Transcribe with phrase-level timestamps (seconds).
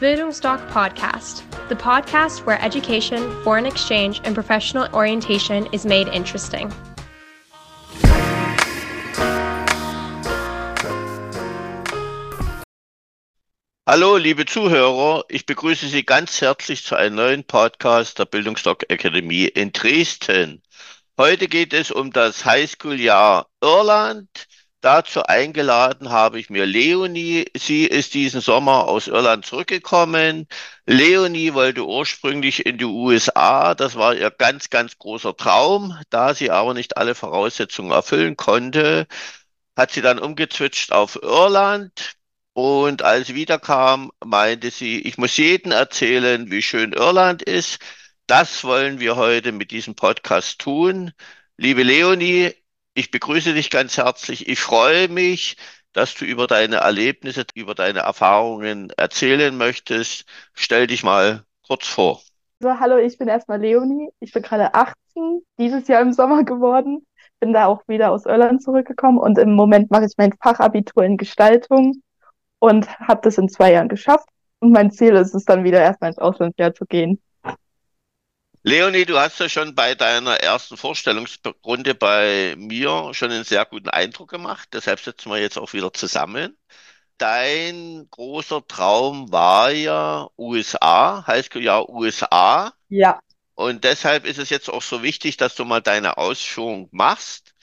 [0.00, 6.72] Bildungsdoc Podcast, the podcast where education, foreign exchange, and professional orientation is made interesting.
[13.88, 19.46] Hallo, liebe Zuhörer, ich begrüße Sie ganz herzlich zu einem neuen Podcast der Bildungsdoc Akademie
[19.46, 20.62] in Dresden.
[21.16, 24.28] Heute geht es um das Highschool-Jahr Irland.
[24.80, 27.46] Dazu eingeladen habe ich mir Leonie.
[27.56, 30.46] Sie ist diesen Sommer aus Irland zurückgekommen.
[30.86, 33.74] Leonie wollte ursprünglich in die USA.
[33.74, 35.98] Das war ihr ganz, ganz großer Traum.
[36.10, 39.08] Da sie aber nicht alle Voraussetzungen erfüllen konnte,
[39.76, 42.14] hat sie dann umgezwitscht auf Irland.
[42.52, 47.80] Und als sie wiederkam, meinte sie, ich muss jedem erzählen, wie schön Irland ist.
[48.28, 51.12] Das wollen wir heute mit diesem Podcast tun.
[51.56, 52.54] Liebe Leonie,
[52.98, 54.48] ich begrüße dich ganz herzlich.
[54.48, 55.56] Ich freue mich,
[55.92, 60.24] dass du über deine Erlebnisse, über deine Erfahrungen erzählen möchtest.
[60.52, 62.20] Stell dich mal kurz vor.
[62.58, 64.08] So, hallo, ich bin erstmal Leonie.
[64.18, 67.06] Ich bin gerade 18, dieses Jahr im Sommer geworden.
[67.38, 71.16] Bin da auch wieder aus Irland zurückgekommen und im Moment mache ich mein Fachabitur in
[71.16, 72.02] Gestaltung
[72.58, 74.28] und habe das in zwei Jahren geschafft.
[74.58, 77.22] Und mein Ziel ist es dann wieder erstmal ins Auslandsjahr zu gehen.
[78.68, 83.88] Leonie, du hast ja schon bei deiner ersten Vorstellungsrunde bei mir schon einen sehr guten
[83.88, 84.68] Eindruck gemacht.
[84.74, 86.54] Deshalb sitzen wir jetzt auch wieder zusammen.
[87.16, 92.74] Dein großer Traum war ja USA, Highschool-Jahr USA.
[92.90, 93.20] Ja.
[93.54, 97.54] Und deshalb ist es jetzt auch so wichtig, dass du mal deine Ausführung machst.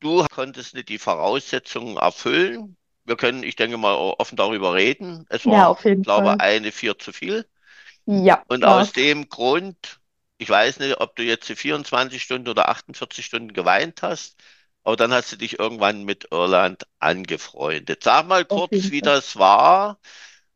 [0.00, 2.76] Du konntest nicht die Voraussetzungen erfüllen.
[3.06, 5.24] Wir können, ich denke mal, offen darüber reden.
[5.30, 6.36] Es war, Ja, glaube Fall.
[6.38, 7.46] eine vier zu viel.
[8.04, 8.42] Ja.
[8.48, 9.99] Und aus dem Grund,
[10.40, 14.36] ich weiß nicht, ob du jetzt die 24 Stunden oder 48 Stunden geweint hast,
[14.84, 18.04] aber dann hast du dich irgendwann mit Irland angefreundet.
[18.04, 20.00] Sag mal kurz, wie das war,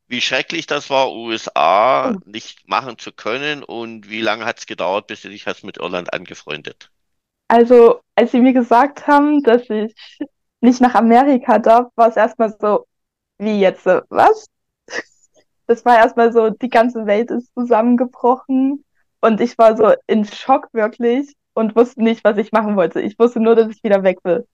[0.08, 2.20] wie schrecklich das war, USA Oh.
[2.24, 5.78] nicht machen zu können und wie lange hat es gedauert, bis du dich hast mit
[5.78, 6.90] Irland angefreundet?
[7.48, 9.94] Also, als sie mir gesagt haben, dass ich
[10.60, 12.86] nicht nach Amerika darf, war es erstmal so,
[13.38, 14.46] wie jetzt, was?
[15.66, 18.83] Das war erstmal so, die ganze Welt ist zusammengebrochen
[19.24, 23.00] und ich war so in Schock wirklich und wusste nicht, was ich machen wollte.
[23.00, 24.46] Ich wusste nur, dass ich wieder weg will.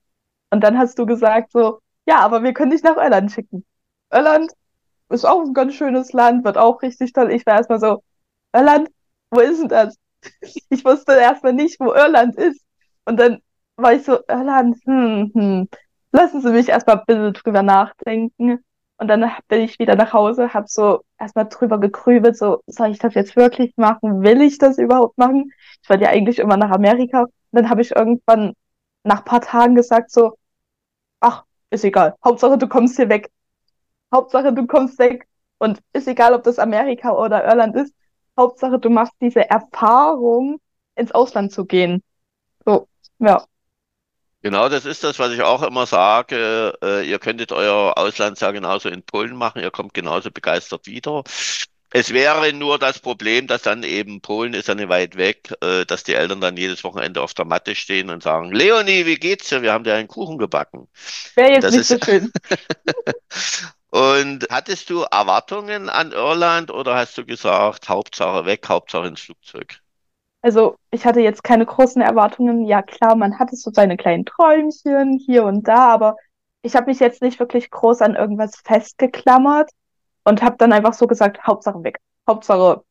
[0.49, 3.65] Und dann hast du gesagt so, ja, aber wir können dich nach Irland schicken.
[4.13, 4.51] Irland
[5.09, 7.31] ist auch ein ganz schönes Land, wird auch richtig toll.
[7.31, 8.01] Ich war erstmal so,
[8.53, 8.89] Irland,
[9.31, 9.97] wo ist denn das?
[10.69, 12.61] Ich wusste erstmal nicht, wo Irland ist.
[13.05, 13.41] Und dann
[13.75, 15.69] war ich so, Irland, hm, hm,
[16.13, 18.63] lassen Sie mich erstmal ein bisschen drüber nachdenken.
[19.01, 22.99] Und dann bin ich wieder nach Hause, habe so erstmal drüber gegrübelt, so, soll ich
[22.99, 24.21] das jetzt wirklich machen?
[24.21, 25.51] Will ich das überhaupt machen?
[25.81, 27.23] Ich wollte ja eigentlich immer nach Amerika.
[27.23, 28.53] Und dann habe ich irgendwann
[29.03, 30.37] nach paar Tagen gesagt, so,
[31.19, 32.15] ach, ist egal.
[32.23, 33.31] Hauptsache, du kommst hier weg.
[34.13, 35.27] Hauptsache, du kommst weg.
[35.57, 37.95] Und ist egal, ob das Amerika oder Irland ist.
[38.37, 40.59] Hauptsache, du machst diese Erfahrung,
[40.95, 42.03] ins Ausland zu gehen.
[42.65, 42.87] So,
[43.17, 43.43] ja.
[44.43, 46.73] Genau, das ist das, was ich auch immer sage.
[46.83, 51.23] Äh, ihr könntet euer Auslandsjahr genauso in Polen machen, ihr kommt genauso begeistert wieder.
[51.93, 55.85] Es wäre nur das Problem, dass dann eben Polen ist ja nicht weit weg, äh,
[55.85, 59.49] dass die Eltern dann jedes Wochenende auf der Matte stehen und sagen, Leonie, wie geht's
[59.49, 59.61] dir?
[59.61, 60.87] Wir haben dir einen Kuchen gebacken.
[61.35, 62.31] Wäre jetzt Das nicht ist- so schön.
[63.93, 69.81] Und hattest du Erwartungen an Irland oder hast du gesagt, Hauptsache weg, Hauptsache ins Flugzeug?
[70.41, 72.65] Also, ich hatte jetzt keine großen Erwartungen.
[72.65, 76.17] Ja, klar, man hatte so seine kleinen Träumchen hier und da, aber
[76.63, 79.69] ich habe mich jetzt nicht wirklich groß an irgendwas festgeklammert
[80.23, 81.99] und habe dann einfach so gesagt, Hauptsache weg.
[82.27, 82.83] Hauptsache,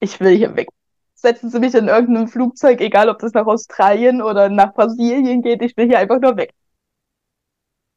[0.00, 0.68] ich will hier weg.
[1.14, 5.62] Setzen Sie mich in irgendeinem Flugzeug, egal ob das nach Australien oder nach Brasilien geht,
[5.62, 6.52] ich will hier einfach nur weg.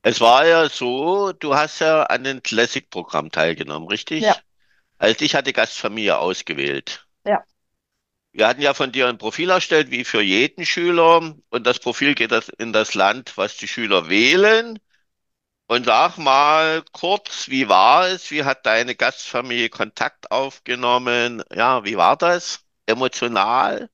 [0.03, 4.23] Es war ja so, du hast ja an dem Classic-Programm teilgenommen, richtig?
[4.23, 4.35] Ja.
[4.97, 7.06] Also dich hat die Gastfamilie ausgewählt.
[8.38, 11.34] Wir hatten ja von dir ein Profil erstellt, wie für jeden Schüler.
[11.50, 14.78] Und das Profil geht das in das Land, was die Schüler wählen.
[15.68, 18.30] Und sag mal kurz, wie war es?
[18.30, 21.41] Wie hat deine Gastfamilie Kontakt aufgenommen?
[21.52, 22.64] Ja, wie war das?
[22.85, 23.90] Emotional?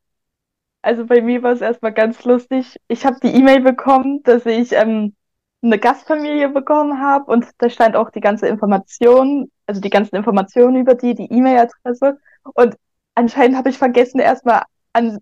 [0.82, 2.76] Also bei mir war es erstmal ganz lustig.
[2.90, 5.16] Ich habe die E-Mail bekommen, dass ich ähm,
[5.62, 10.76] eine Gastfamilie bekommen habe und da stand auch die ganze Information, also die ganzen Informationen
[10.76, 12.20] über die, die E-Mail-Adresse.
[12.56, 12.76] Und
[13.16, 14.64] anscheinend habe ich vergessen, erstmal
[14.94, 15.20] an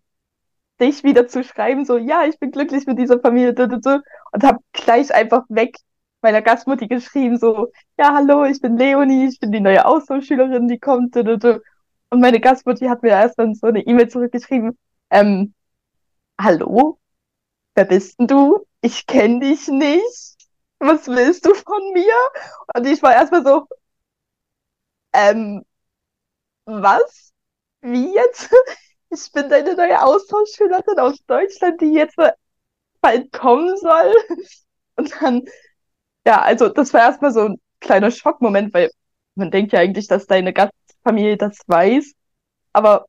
[0.80, 4.02] dich wieder zu schreiben, so, ja, ich bin glücklich mit dieser Familie, du, du, du,
[4.32, 5.78] und habe gleich einfach weg
[6.22, 10.80] meiner Gastmutti geschrieben, so, ja, hallo, ich bin Leonie, ich bin die neue Austauschschülerin, die
[10.80, 11.62] kommt, du, du, du.
[12.10, 14.78] Und meine Gastmutti hat mir erst dann so eine E-Mail zurückgeschrieben,
[15.10, 15.54] ähm,
[16.40, 17.00] hallo,
[17.76, 18.66] wer bist denn du?
[18.82, 20.38] Ich kenne dich nicht.
[20.80, 22.14] Was willst du von mir?
[22.76, 23.68] Und ich war erstmal so,
[25.14, 25.64] ähm,
[26.66, 27.31] was?
[27.82, 28.50] Wie jetzt?
[29.14, 32.16] Ich bin deine neue Austauschschülerin aus Deutschland, die jetzt
[33.02, 34.14] bald kommen soll.
[34.96, 35.44] Und dann,
[36.26, 38.90] ja, also das war erstmal so ein kleiner Schockmoment, weil
[39.36, 42.14] man denkt ja eigentlich, dass deine Gastfamilie das weiß.
[42.74, 43.06] Aber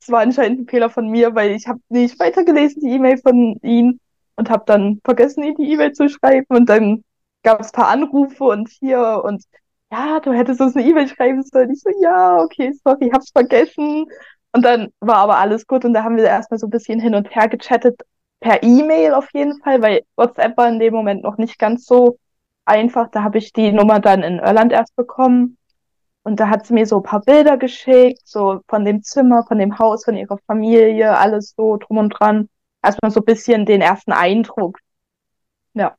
[0.00, 3.58] es war anscheinend ein Fehler von mir, weil ich habe nicht weitergelesen, die E-Mail von
[3.62, 4.00] ihnen
[4.36, 6.46] und habe dann vergessen, ihnen die E-Mail zu schreiben.
[6.48, 7.04] Und dann
[7.42, 9.44] gab es ein paar Anrufe und hier und
[9.90, 11.70] ja, du hättest uns eine E-Mail schreiben sollen.
[11.70, 14.06] Ich so, ja, okay, sorry, ich hab's vergessen.
[14.52, 17.14] Und dann war aber alles gut und da haben wir erstmal so ein bisschen hin
[17.14, 18.00] und her gechattet,
[18.40, 22.18] per E-Mail auf jeden Fall, weil WhatsApp war in dem Moment noch nicht ganz so
[22.64, 23.10] einfach.
[23.10, 25.58] Da habe ich die Nummer dann in Irland erst bekommen.
[26.22, 29.58] Und da hat sie mir so ein paar Bilder geschickt, so von dem Zimmer, von
[29.58, 32.48] dem Haus, von ihrer Familie, alles so drum und dran.
[32.82, 34.78] Erstmal so ein bisschen den ersten Eindruck.
[35.74, 35.96] Ja.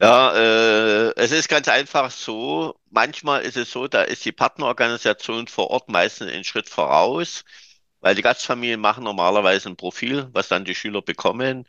[0.00, 2.74] Ja, äh, es ist ganz einfach so.
[2.94, 7.44] Manchmal ist es so, da ist die Partnerorganisation vor Ort meistens einen Schritt voraus,
[8.00, 11.66] weil die Gastfamilien machen normalerweise ein Profil, was dann die Schüler bekommen.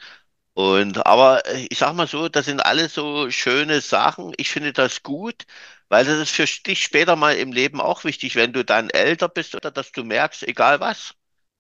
[0.54, 4.34] Und aber äh, ich sag mal so, das sind alles so schöne Sachen.
[4.38, 5.46] Ich finde das gut,
[5.90, 9.30] weil das ist für dich später mal im Leben auch wichtig, wenn du dann älter
[9.30, 11.14] bist oder dass du merkst, egal was,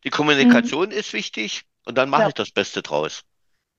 [0.06, 2.30] die Kommunikation ist wichtig und dann mache Ja.
[2.30, 3.24] ich das Beste draus.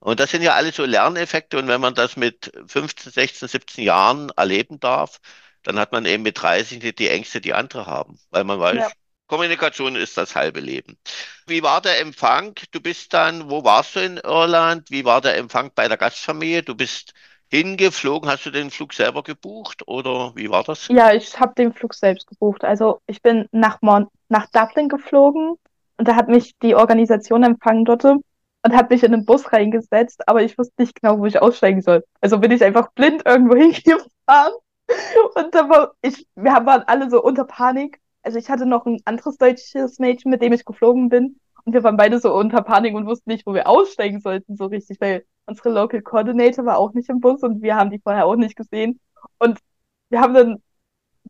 [0.01, 1.59] Und das sind ja alles so Lerneffekte.
[1.59, 5.19] Und wenn man das mit 15, 16, 17 Jahren erleben darf,
[5.67, 8.77] dann hat man eben mit 30 nicht die Ängste, die andere haben, weil man weiß,
[8.77, 8.89] Ja.
[9.29, 10.97] Kommunikation ist das halbe Leben.
[11.47, 12.55] Wie war der Empfang?
[12.71, 14.89] Du bist dann, wo warst du in Irland?
[14.91, 16.63] Wie war der Empfang bei der Gastfamilie?
[16.63, 17.13] Du bist
[17.51, 18.31] hingeflogen.
[18.31, 20.87] Hast du den Flug selber gebucht oder wie war das?
[20.89, 22.63] Ja, ich habe den Flug selbst gebucht.
[22.63, 25.57] Also ich bin nach, Mon nach Dublin geflogen
[25.99, 28.23] und da hat mich die Organisation empfangen dort und
[28.77, 32.05] hat mich in den Bus reingesetzt, aber ich wusste nicht genau, wo ich aussteigen soll.
[32.21, 34.55] Also bin ich einfach blind irgendwo hingefahren
[35.35, 38.01] und da war ich, wir waren alle so unter Panik.
[38.23, 41.83] Also ich hatte noch ein anderes deutsches Mädchen, mit dem ich geflogen bin und wir
[41.85, 45.25] waren beide so unter Panik und wussten nicht, wo wir aussteigen sollten so richtig, weil
[45.47, 48.57] unsere Local Coordinator war auch nicht im Bus und wir haben die vorher auch nicht
[48.57, 49.01] gesehen
[49.39, 49.59] und
[50.11, 50.63] wir haben dann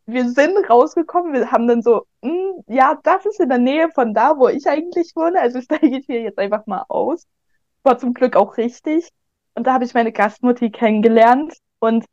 [0.07, 4.15] wir sind rausgekommen, wir haben dann so, "Hm, ja, das ist in der Nähe von
[4.15, 7.27] da, wo ich eigentlich wohne, also steige ich hier jetzt einfach mal aus.
[7.83, 9.11] War zum Glück auch richtig.
[9.55, 12.05] Und da habe ich meine Gastmutti kennengelernt und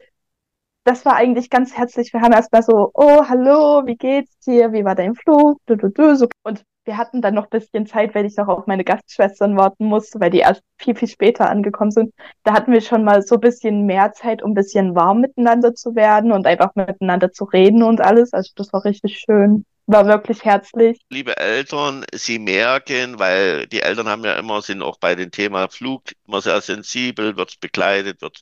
[0.84, 2.12] das war eigentlich ganz herzlich.
[2.14, 4.74] Wir haben erstmal so, oh, hallo, wie geht's dir?
[4.74, 5.60] Wie war dein Flug?
[5.66, 6.28] Du, du, du, so.
[6.44, 9.86] Und wir hatten dann noch ein bisschen Zeit, weil ich noch auf meine Gastschwestern warten
[9.86, 12.14] musste, weil die erst viel, viel später angekommen sind.
[12.44, 15.74] Da hatten wir schon mal so ein bisschen mehr Zeit, um ein bisschen warm miteinander
[15.74, 18.34] zu werden und einfach miteinander zu reden und alles.
[18.34, 19.66] Also das war richtig schön.
[19.86, 21.00] War wirklich herzlich.
[21.10, 25.68] Liebe Eltern, Sie merken, weil die Eltern haben ja immer, sind auch bei dem Thema
[25.70, 28.42] Flug immer sehr sensibel, wird begleitet, wird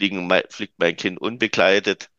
[0.00, 2.10] fliegen, fliegt mein Kind unbegleitet.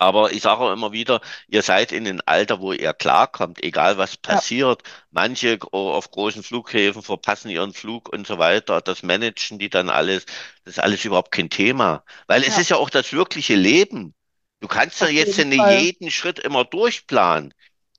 [0.00, 3.98] Aber ich sage auch immer wieder, ihr seid in einem Alter, wo ihr klarkommt, egal
[3.98, 4.82] was passiert.
[5.10, 8.80] Manche gro- auf großen Flughäfen verpassen ihren Flug und so weiter.
[8.80, 10.24] Das managen die dann alles.
[10.64, 12.04] Das ist alles überhaupt kein Thema.
[12.28, 12.58] Weil es Ja.
[12.58, 14.14] ist ja auch das wirkliche Leben.
[14.60, 17.52] Du kannst ja Auf jetzt jeden nicht jeden Schritt immer durchplanen.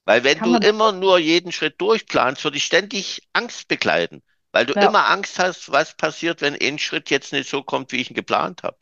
[0.06, 4.22] Weil wenn Kann du immer nur jeden Schritt durchplanst, wird dich ständig Angst begleiten.
[4.52, 4.86] Weil du Ja.
[4.86, 8.16] immer Angst hast, was passiert, wenn ein Schritt jetzt nicht so kommt, wie ich ihn
[8.16, 8.78] geplant habe.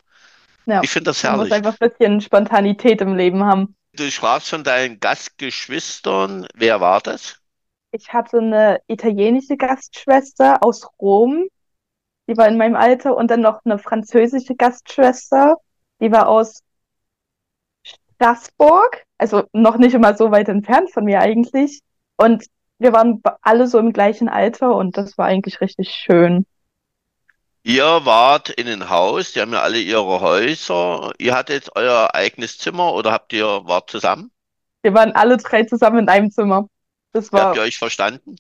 [0.68, 0.82] Ja.
[0.84, 1.66] Ich finde das Man muss herrlich.
[1.66, 3.76] einfach ein bisschen Spontanität im Leben haben.
[3.94, 6.46] Du sprachst von deinen Gastgeschwistern.
[6.54, 7.40] Wer war das?
[7.92, 11.48] Ich hatte eine italienische Gastschwester aus Rom,
[12.30, 15.56] die war in meinem Alter, und dann noch eine französische Gastschwester,
[16.02, 16.62] die war aus
[17.84, 21.82] Straßburg, also noch nicht immer so weit entfernt von mir eigentlich.
[22.18, 22.46] Und
[22.78, 26.46] wir waren alle so im gleichen Alter und das war eigentlich richtig schön.
[27.68, 31.12] Ihr wart in ein Haus, die haben ja alle ihre Häuser.
[31.18, 34.32] Ihr hattet euer eigenes Zimmer oder habt ihr, wart zusammen?
[34.84, 36.70] Wir waren alle drei zusammen in einem Zimmer.
[37.12, 38.38] Das Wie habt war, ihr euch verstanden?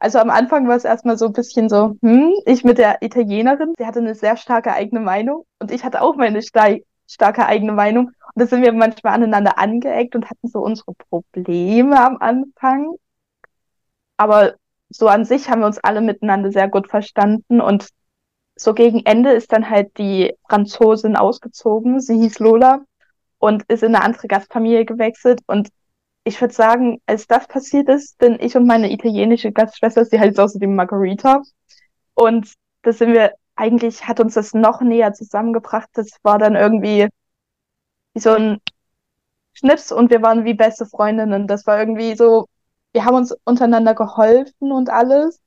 [0.00, 3.74] also am Anfang war es erstmal so ein bisschen so, hm, ich mit der Italienerin,
[3.78, 6.74] sie hatte eine sehr starke eigene Meinung und ich hatte auch meine sta
[7.06, 8.06] starke eigene Meinung.
[8.06, 12.96] Und da sind wir manchmal aneinander angeeckt und hatten so unsere Probleme am Anfang.
[14.16, 14.54] Aber
[14.88, 17.86] so an sich haben wir uns alle miteinander sehr gut verstanden und
[18.56, 22.00] so gegen Ende ist dann halt die Franzosin ausgezogen.
[22.00, 22.84] Sie hieß Lola
[23.38, 25.40] und ist in eine andere Gastfamilie gewechselt.
[25.46, 25.68] Und
[26.24, 30.38] ich würde sagen, als das passiert ist, bin ich und meine italienische Gastschwester, sie heißt
[30.38, 31.42] außerdem Margarita.
[32.14, 35.88] Und das sind wir, eigentlich hat uns das noch näher zusammengebracht.
[35.94, 37.08] Das war dann irgendwie
[38.14, 38.60] wie so ein
[39.54, 41.46] Schnips und wir waren wie beste Freundinnen.
[41.46, 42.46] Das war irgendwie so,
[42.92, 45.40] wir haben uns untereinander geholfen und alles.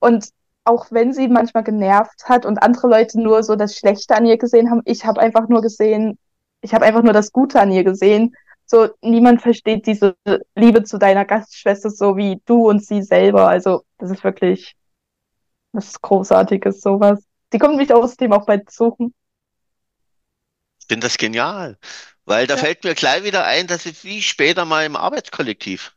[0.00, 0.30] Und
[0.64, 4.38] auch wenn sie manchmal genervt hat und andere Leute nur so das Schlechte an ihr
[4.38, 6.18] gesehen haben, ich habe einfach nur gesehen,
[6.62, 8.34] ich habe einfach nur das Gute an ihr gesehen.
[8.66, 10.16] so niemand versteht diese
[10.56, 13.48] Liebe zu deiner Gastschwester so wie du und sie selber.
[13.48, 14.74] Also das ist wirklich
[15.72, 17.22] was Großartiges, sowas.
[17.52, 19.14] Die kommt mich außerdem auch bei besuchen.
[20.80, 21.78] Ich finde das genial,
[22.26, 22.56] weil da Ja.
[22.56, 25.96] fällt mir gleich wieder ein, dass ist wie später mal im Arbeitskollektiv.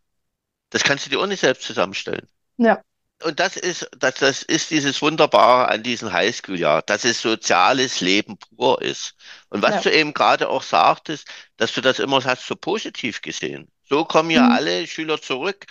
[0.71, 2.27] Das kannst du dir auch nicht selbst zusammenstellen.
[2.57, 2.81] Ja,
[3.23, 8.37] Und das ist, das, das ist dieses Wunderbare an diesem Highschool-Jahr, dass es soziales Leben
[8.37, 9.15] pur ist.
[9.49, 9.81] Und was ja.
[9.81, 13.69] du eben gerade auch sagtest, dass du das immer hast so positiv gesehen.
[13.89, 14.51] So kommen ja Mhm.
[14.51, 15.65] alle Schüler zurück.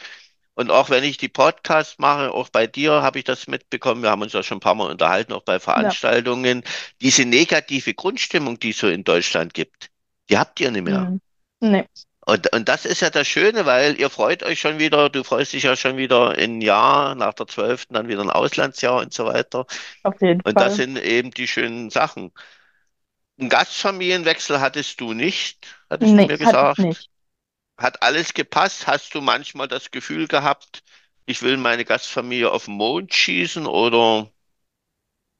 [0.55, 4.03] Und auch wenn ich die Podcasts mache, auch bei dir habe ich das mitbekommen.
[4.03, 6.65] Wir haben uns ja schon ein paar Mal unterhalten, auch bei Veranstaltungen.
[7.01, 9.91] Diese negative Grundstimmung, die es so in Deutschland gibt,
[10.31, 11.03] die habt ihr nicht mehr.
[11.03, 11.21] Mhm.
[11.61, 11.85] Nee,
[12.29, 15.53] Und, und das ist ja das Schöne, weil ihr freut euch schon wieder, du freust
[15.53, 19.27] dich ja schon wieder ein Jahr, nach der zwölften dann wieder ein Auslandsjahr und so
[19.27, 19.67] weiter.
[20.03, 20.63] auf jeden Und Fall.
[20.63, 22.33] das sind eben die schönen Sachen.
[23.39, 26.79] Einen Gastfamilienwechsel hattest du nicht, hattest du Nee, mir hatte ich gesagt.
[26.79, 27.11] nicht.
[27.79, 28.87] Hat alles gepasst?
[28.89, 30.83] Hast du manchmal das Gefühl gehabt,
[31.27, 34.31] ich will meine Gastfamilie auf den Mond schießen oder?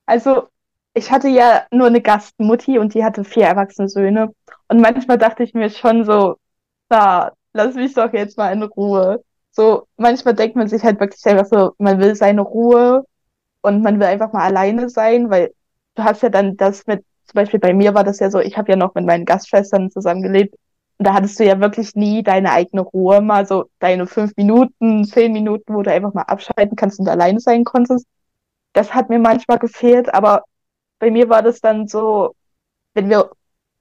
[0.07, 0.49] Also,
[0.95, 4.33] ich hatte ja nur eine Gastmutti und die hatte vier erwachsene Söhne.
[4.69, 6.37] Und manchmal dachte ich mir schon so,
[6.91, 9.23] na, lass mich doch jetzt mal in Ruhe.
[9.51, 13.05] So, manchmal denkt man sich halt wirklich einfach so, man will seine Ruhe
[13.63, 15.55] und man will einfach mal alleine sein, weil
[15.97, 18.57] du hast ja dann das mit, zum Beispiel bei mir war das ja so, ich
[18.59, 20.55] habe ja noch mit meinen Gastschwestern zusammengelebt
[20.99, 25.05] und da hattest du ja wirklich nie deine eigene Ruhe, mal so deine fünf Minuten,
[25.05, 28.07] zehn Minuten, wo du einfach mal abschalten kannst und alleine sein konntest.
[28.75, 30.45] Das hat mir manchmal gefehlt, aber
[30.99, 32.35] bei mir war das dann so,
[32.95, 33.31] wenn wir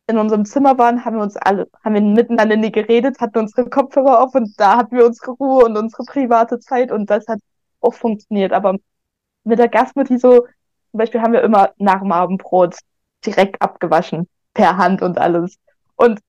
[0.08, 3.70] in unserem Zimmer waren, haben wir uns alle, haben wir miteinander nie geredet, hatten unsere
[3.70, 7.40] Kopfhörer auf und da hatten wir unsere Ruhe und unsere private Zeit und das hat
[7.82, 8.54] auch funktioniert.
[8.54, 8.78] Aber
[9.44, 10.42] mit der Gastmutti so,
[10.92, 12.78] zum Beispiel haben wir immer nach dem Abendbrot
[13.26, 15.58] direkt abgewaschen, per Hand und alles.
[15.96, 16.20] Und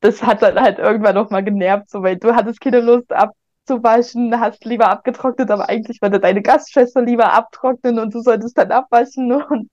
[0.00, 4.38] das hat dann halt irgendwann noch mal genervt, so, weil du hattest keine Lust abzuwaschen,
[4.40, 9.32] hast lieber abgetrocknet, aber eigentlich wollte deine Gastschwester lieber abtrocknen und du solltest dann abwaschen
[9.50, 9.70] und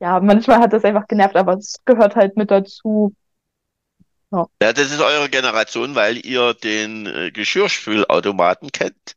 [0.00, 3.14] ja, manchmal hat das einfach genervt, aber es gehört halt mit dazu.
[4.30, 9.16] Ja, Ja, das ist eure Generation, weil ihr den äh, Geschirrspülautomaten kennt.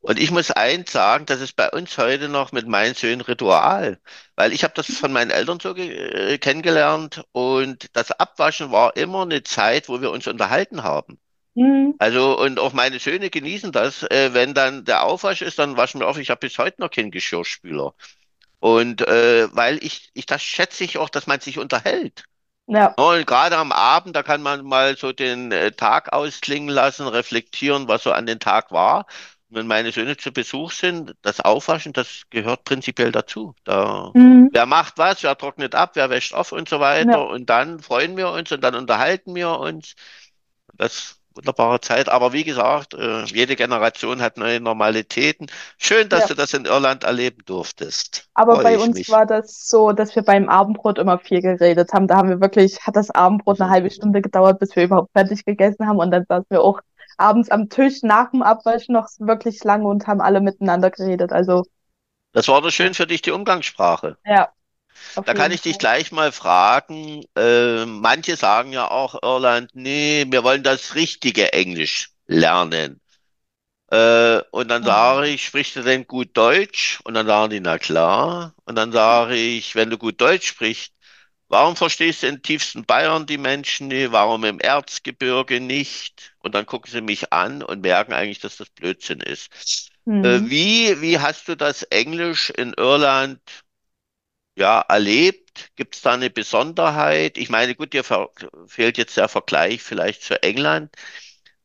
[0.00, 4.00] Und ich muss eins sagen, das ist bei uns heute noch mit meinen Söhnen Ritual,
[4.36, 9.22] weil ich habe das von meinen Eltern so äh, kennengelernt und das Abwaschen war immer
[9.22, 11.20] eine Zeit, wo wir uns unterhalten haben.
[11.56, 15.76] hm, Also und auch meine Söhne genießen das, äh, wenn dann der Aufwasch ist, dann
[15.76, 16.18] waschen wir auf.
[16.18, 17.94] Ich habe bis heute noch keinen Geschirrspüler.
[18.60, 22.24] Und äh, weil ich, ich das schätze ich auch, dass man sich unterhält.
[22.66, 26.68] ja, Ja, Und gerade am Abend, da kann man mal so den äh, Tag ausklingen
[26.68, 29.06] lassen, reflektieren, was so an den Tag war.
[29.48, 33.54] Und wenn meine Söhne zu Besuch sind, das Aufwaschen, das gehört prinzipiell dazu.
[33.64, 37.26] Da, hm, wer macht was, wer trocknet ab, wer wäscht auf und so weiter.
[37.26, 39.94] ja, Und dann freuen wir uns und dann unterhalten wir uns.
[40.74, 42.08] Das wunderbare Zeit.
[42.08, 45.48] Aber wie gesagt, äh, jede Generation hat neue Normalitäten.
[45.78, 46.28] Schön, dass ja.
[46.28, 48.28] du das in Irland erleben durftest.
[48.34, 49.08] Aber Freue bei uns mich.
[49.08, 52.06] war das so, dass wir beim Abendbrot immer viel geredet haben.
[52.06, 53.70] Da haben wir wirklich, hat das Abendbrot eine Mhm.
[53.70, 55.98] halbe Stunde gedauert, bis wir überhaupt fertig gegessen haben.
[55.98, 56.80] Und dann saßen wir auch
[57.16, 61.32] abends am Tisch nach dem Abwaschen noch wirklich lange und haben alle miteinander geredet.
[61.32, 61.64] Also,
[62.32, 64.16] Das war doch schön für dich, die Umgangssprache.
[64.24, 64.52] ja,
[65.14, 67.24] auf Da kann ich dich gleich mal fragen.
[67.36, 73.00] Äh, manche sagen ja auch Irland, nee, wir wollen das richtige Englisch lernen.
[73.90, 75.28] Äh, und dann sage Hm.
[75.28, 77.00] ich, sprichst du denn gut Deutsch?
[77.04, 78.54] Und dann sagen die, na klar.
[78.64, 80.92] Und dann sage ich, wenn du gut Deutsch sprichst,
[81.48, 84.12] warum verstehst du im tiefsten Bayern die Menschen nicht?
[84.12, 86.34] Warum im Erzgebirge nicht?
[86.40, 89.50] Und dann gucken sie mich an und merken eigentlich, dass das Blödsinn ist.
[90.22, 90.46] Äh, Hm.
[90.46, 93.40] wie, wie hast du das Englisch in Irland
[94.58, 95.70] ja, erlebt?
[95.76, 97.38] Gibt es da eine Besonderheit?
[97.38, 98.04] Ich meine, gut, dir
[98.66, 100.94] fehlt jetzt der Vergleich vielleicht zu England,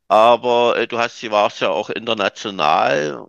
[0.08, 3.28] aber äh, du hast, du warst ja auch international.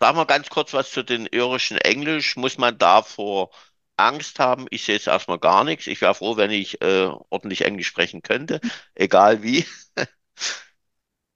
[0.00, 2.36] Sag mal ganz kurz was zu den irischen Englisch.
[2.36, 3.50] Muss man davor
[3.96, 4.66] Angst haben?
[4.70, 5.86] Ich sehe jetzt erstmal gar nichts.
[5.86, 8.60] Ich wäre froh, wenn ich äh, ordentlich Englisch sprechen könnte,
[8.94, 9.66] egal wie.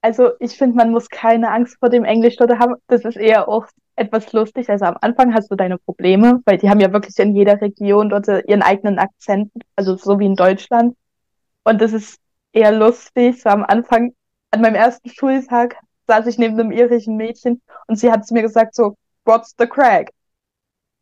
[0.01, 2.75] Also ich finde, man muss keine Angst vor dem Englisch dort haben.
[2.89, 4.69] Das ist eher auch etwas lustig.
[4.71, 8.09] Also am Anfang hast du deine Probleme, weil die haben ja wirklich in jeder Region
[8.11, 10.97] dort ihren eigenen Akzent, also so wie in Deutschland.
[11.65, 12.19] Und das ist
[12.53, 13.43] eher lustig.
[13.43, 14.15] So am Anfang,
[14.51, 18.43] an meinem ersten Schultag, saß ich neben einem irischen Mädchen und sie hat zu mir
[18.43, 20.11] gesagt so, What's the crack?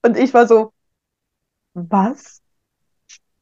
[0.02, 0.72] Und ich war so,
[1.74, 2.40] was?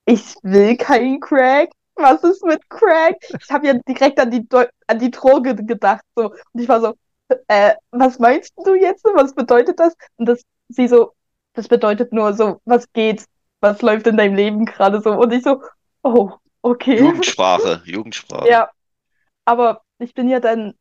[0.04, 1.70] Ich will keinen Crack.
[1.96, 3.16] Was ist mit Crack?
[3.40, 4.46] Ich habe ja direkt an die,
[4.86, 6.04] an die Droge gedacht.
[6.14, 6.30] So.
[6.52, 6.94] Und ich war so,
[7.48, 9.04] äh, was meinst du jetzt?
[9.14, 9.94] Was bedeutet das?
[10.16, 11.12] Und das, sie so,
[11.54, 13.24] das bedeutet nur so, was geht,
[13.60, 15.12] was läuft in deinem Leben gerade so.
[15.12, 15.62] Und ich so,
[16.02, 16.32] oh,
[16.62, 16.98] okay.
[16.98, 18.48] Jugendsprache, Jugendsprache.
[18.48, 18.70] Ja.
[19.44, 20.74] aber ich bin ja dann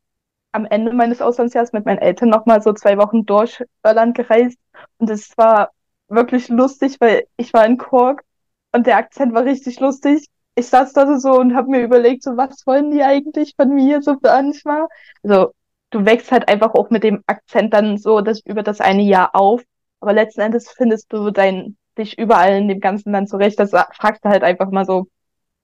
[0.51, 4.57] am Ende meines Auslandsjahres mit meinen Eltern nochmal so zwei Wochen durch Irland gereist.
[4.97, 5.71] Und es war
[6.07, 8.23] wirklich lustig, weil ich war in Cork
[8.71, 10.27] und der Akzent war richtig lustig.
[10.55, 14.01] Ich saß da so und habe mir überlegt, so was wollen die eigentlich von mir
[14.01, 14.87] so manchmal.
[15.23, 15.53] Also
[15.91, 19.35] du wächst halt einfach auch mit dem Akzent dann so das über das eine Jahr
[19.35, 19.61] auf.
[19.99, 23.59] Aber letzten Endes findest du dein, dich überall in dem ganzen Land zurecht.
[23.59, 25.07] Das fragst du halt einfach mal so,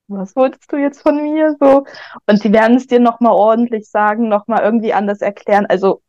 [0.08, 1.56] was wolltest du jetzt von mir?
[1.60, 1.86] So.
[2.28, 5.66] Und die werden es dir nochmal ordentlich sagen, nochmal irgendwie anders erklären.
[5.68, 6.02] Also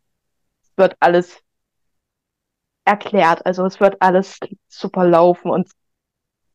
[0.62, 1.40] es wird alles
[2.84, 3.44] erklärt.
[3.46, 5.50] Also es wird alles super laufen.
[5.50, 5.70] Und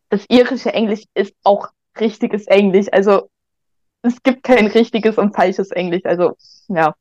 [0.09, 2.87] das irische Englisch ist auch richtiges Englisch.
[2.91, 3.29] Also
[4.01, 6.05] es gibt kein richtiges und falsches Englisch.
[6.05, 6.35] Also
[6.67, 6.95] ja.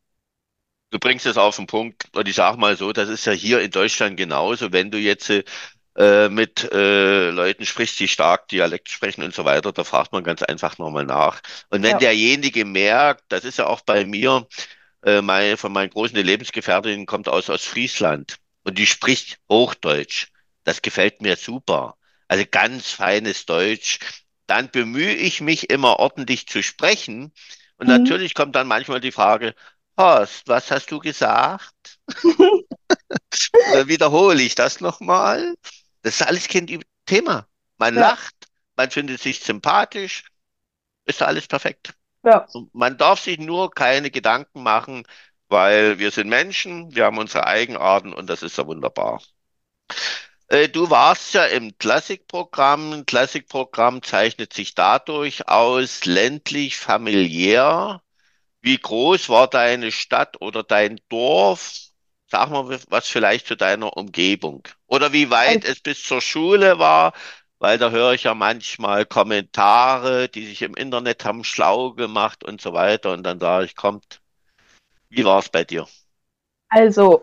[0.90, 3.61] Du bringst es auf den Punkt, und ich sage mal so, das ist ja hier
[3.61, 5.30] in Deutschland genauso, wenn du jetzt
[5.99, 10.25] äh, mit äh, Leuten sprichst, die stark Dialekt sprechen und so weiter, da fragt man
[10.25, 11.40] ganz einfach nochmal nach.
[11.71, 11.99] Und wenn ja.
[11.99, 14.47] derjenige merkt, das ist ja auch bei mir,
[15.04, 20.28] äh, meine, von meinen großen Lebensgefährtinnen kommt aus Ostfriesland und die spricht Hochdeutsch.
[20.64, 21.97] Das gefällt mir super.
[22.28, 23.99] Also ganz feines Deutsch.
[24.47, 27.33] Dann bemühe ich mich immer ordentlich zu sprechen.
[27.76, 27.95] Und mhm.
[27.95, 29.54] natürlich kommt dann manchmal die Frage,
[29.99, 31.99] Horst, was hast du gesagt?
[33.73, 35.55] Dann wiederhole ich das nochmal.
[36.02, 37.49] Das ist alles kein Thema.
[37.78, 38.00] Man ja.
[38.00, 38.35] lacht,
[38.76, 40.25] man findet sich sympathisch,
[41.05, 41.95] ist alles perfekt.
[42.25, 42.47] Ja.
[42.73, 45.05] Man darf sich nur keine Gedanken machen,
[45.49, 49.21] weil wir sind Menschen, wir haben unsere Eigenarten und das ist ja wunderbar.
[50.49, 52.93] Äh, du warst ja im Klassikprogramm.
[52.93, 58.02] Ein Klassikprogramm zeichnet sich dadurch aus, ländlich, familiär,
[58.60, 61.88] wie groß war deine Stadt oder dein Dorf?
[62.30, 64.62] Sag mal was vielleicht zu deiner Umgebung.
[64.86, 67.14] Oder wie weit es bis zur Schule war,
[67.58, 72.60] weil da höre ich ja manchmal Kommentare, die sich im Internet haben schlau gemacht und
[72.60, 73.12] so weiter.
[73.12, 74.20] Und dann sage ich, kommt,
[75.08, 75.86] wie war es bei dir?
[76.68, 77.22] Also,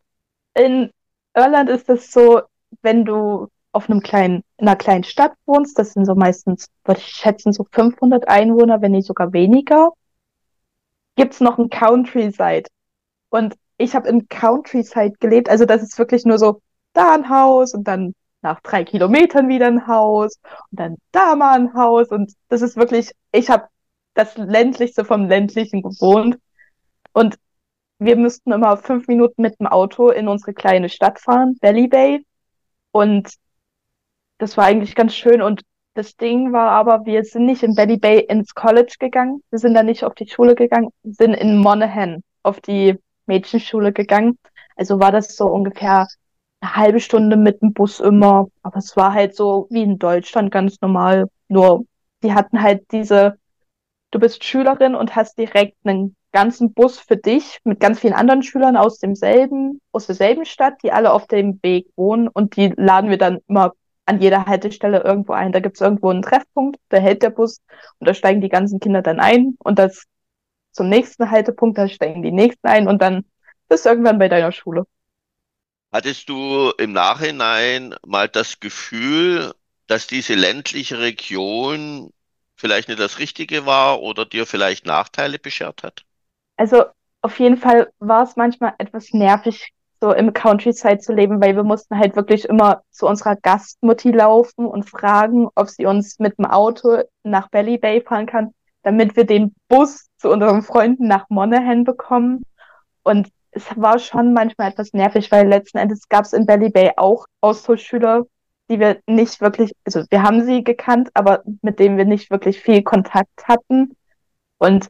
[0.55, 0.89] in
[1.35, 2.41] Irland ist es so,
[2.81, 7.01] wenn du auf einem kleinen, in einer kleinen Stadt wohnst, das sind so meistens, würde
[7.01, 9.91] ich schätzen, so 500 Einwohner, wenn nicht sogar weniger
[11.15, 12.69] gibt's noch ein Countryside.
[13.29, 15.49] Und ich habe in Countryside gelebt.
[15.49, 16.61] Also das ist wirklich nur so,
[16.93, 20.37] da ein Haus und dann nach drei Kilometern wieder ein Haus
[20.71, 22.09] und dann da mal ein Haus.
[22.09, 23.67] Und das ist wirklich, ich habe
[24.13, 26.37] das ländlichste vom ländlichen gewohnt.
[27.13, 27.37] Und
[27.99, 32.25] wir müssten immer fünf Minuten mit dem Auto in unsere kleine Stadt fahren, Valley Bay.
[32.91, 33.33] Und
[34.37, 35.41] das war eigentlich ganz schön.
[35.41, 35.61] Und
[35.96, 39.42] das Ding war aber, wir sind nicht in Belly Bay ins College gegangen.
[39.50, 44.38] Wir sind da nicht auf die Schule gegangen, sind in Monaghan auf die Mädchenschule gegangen.
[44.75, 46.08] Also war das so ungefähr
[46.60, 48.48] eine halbe Stunde mit dem Bus immer.
[48.62, 51.27] Aber es war halt so wie in Deutschland ganz normal.
[51.48, 51.86] Nur
[52.24, 53.38] die hatten halt diese,
[54.12, 58.44] du bist Schülerin und hast direkt einen ganzen Bus für dich mit ganz vielen anderen
[58.44, 63.10] Schülern aus demselben, aus derselben Stadt, die alle auf dem Weg wohnen und die laden
[63.10, 63.72] wir dann immer
[64.05, 65.51] an jeder Haltestelle irgendwo ein.
[65.51, 67.61] Da gibt es irgendwo einen Treffpunkt, da hält der Bus
[68.00, 70.05] und da steigen die ganzen Kinder dann ein und das
[70.72, 73.25] zum nächsten Haltepunkt, da steigen die nächsten ein und dann
[73.68, 74.85] bist du irgendwann bei deiner Schule.
[75.91, 79.53] Hattest du im Nachhinein mal das Gefühl,
[79.87, 82.11] dass diese ländliche Region
[82.55, 86.03] vielleicht nicht das Richtige war oder dir vielleicht Nachteile beschert hat?
[86.57, 86.85] Also
[87.22, 91.64] auf jeden Fall war es manchmal etwas nervig so im Countryside zu leben, weil wir
[91.64, 96.46] mussten halt wirklich immer zu unserer Gastmutti laufen und fragen, ob sie uns mit dem
[96.46, 98.53] Auto nach Belly Bay fahren kann,
[98.84, 102.44] damit wir den Bus zu unseren Freunden nach Monaghan bekommen.
[103.03, 106.92] Und es war schon manchmal etwas nervig, weil letzten Endes gab es in Belly Bay
[106.98, 108.25] auch Austauschschüler,
[108.70, 112.60] die wir nicht wirklich, also wir haben sie gekannt, aber mit denen wir nicht wirklich
[112.60, 113.96] viel Kontakt hatten.
[114.58, 114.90] Und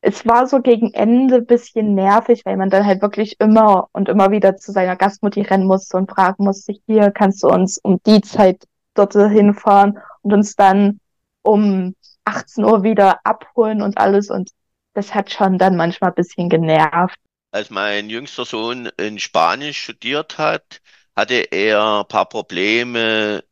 [0.00, 4.30] es war so gegen Ende bisschen nervig, weil man dann halt wirklich immer und immer
[4.30, 8.20] wieder zu seiner Gastmutti rennen musste und fragen musste, hier kannst du uns um die
[8.20, 11.00] Zeit dorthin fahren und uns dann
[11.42, 14.50] um 18 Uhr wieder abholen und alles und
[14.94, 17.18] das hat schon dann manchmal ein bisschen genervt.
[17.50, 20.80] Als mein jüngster Sohn in Spanien studiert hat,
[21.16, 23.42] hatte er ein paar Probleme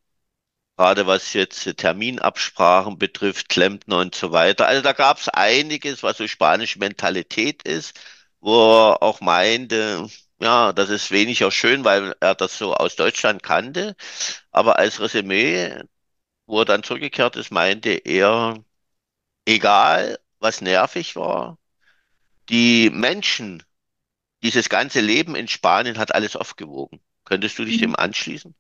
[0.77, 4.67] gerade was jetzt Terminabsprachen betrifft, Klempner und so weiter.
[4.67, 7.99] Also da gab es einiges, was so spanische Mentalität ist,
[8.41, 10.09] wo er auch meinte,
[10.41, 13.97] ja, das ist weniger schön, weil er das so aus Deutschland kannte.
[14.51, 15.83] Aber als Resümee,
[16.47, 18.63] wo er dann zurückgekehrt ist, meinte er,
[19.47, 21.59] egal was nervig war,
[22.49, 23.63] die Menschen,
[24.43, 27.01] dieses ganze Leben in Spanien hat alles aufgewogen.
[27.25, 27.97] Könntest du dich dem mhm.
[27.97, 28.55] anschließen?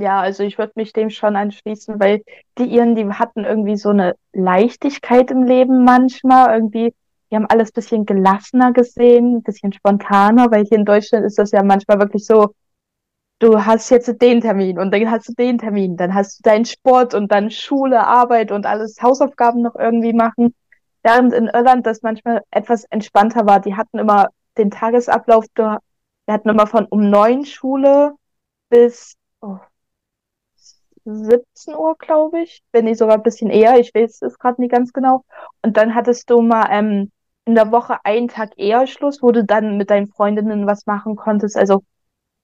[0.00, 2.22] Ja, also ich würde mich dem schon anschließen, weil
[2.56, 6.54] die Iren, die hatten irgendwie so eine Leichtigkeit im Leben manchmal.
[6.54, 6.94] Irgendwie,
[7.30, 11.50] die haben alles bisschen gelassener gesehen, ein bisschen spontaner, weil hier in Deutschland ist das
[11.50, 12.54] ja manchmal wirklich so,
[13.40, 16.64] du hast jetzt den Termin und dann hast du den Termin, dann hast du deinen
[16.64, 20.54] Sport und dann Schule, Arbeit und alles Hausaufgaben noch irgendwie machen.
[21.02, 23.60] Während in Irland das manchmal etwas entspannter war.
[23.60, 25.80] Die hatten immer den Tagesablauf, wir
[26.28, 28.14] hatten immer von um neun Schule
[28.70, 29.58] bis oh,
[31.04, 34.72] 17 Uhr, glaube ich, wenn nicht sogar ein bisschen eher, ich weiß es gerade nicht
[34.72, 35.24] ganz genau.
[35.62, 37.10] Und dann hattest du mal ähm,
[37.44, 41.16] in der Woche einen Tag eher Schluss, wo du dann mit deinen Freundinnen was machen
[41.16, 41.56] konntest.
[41.56, 41.82] Also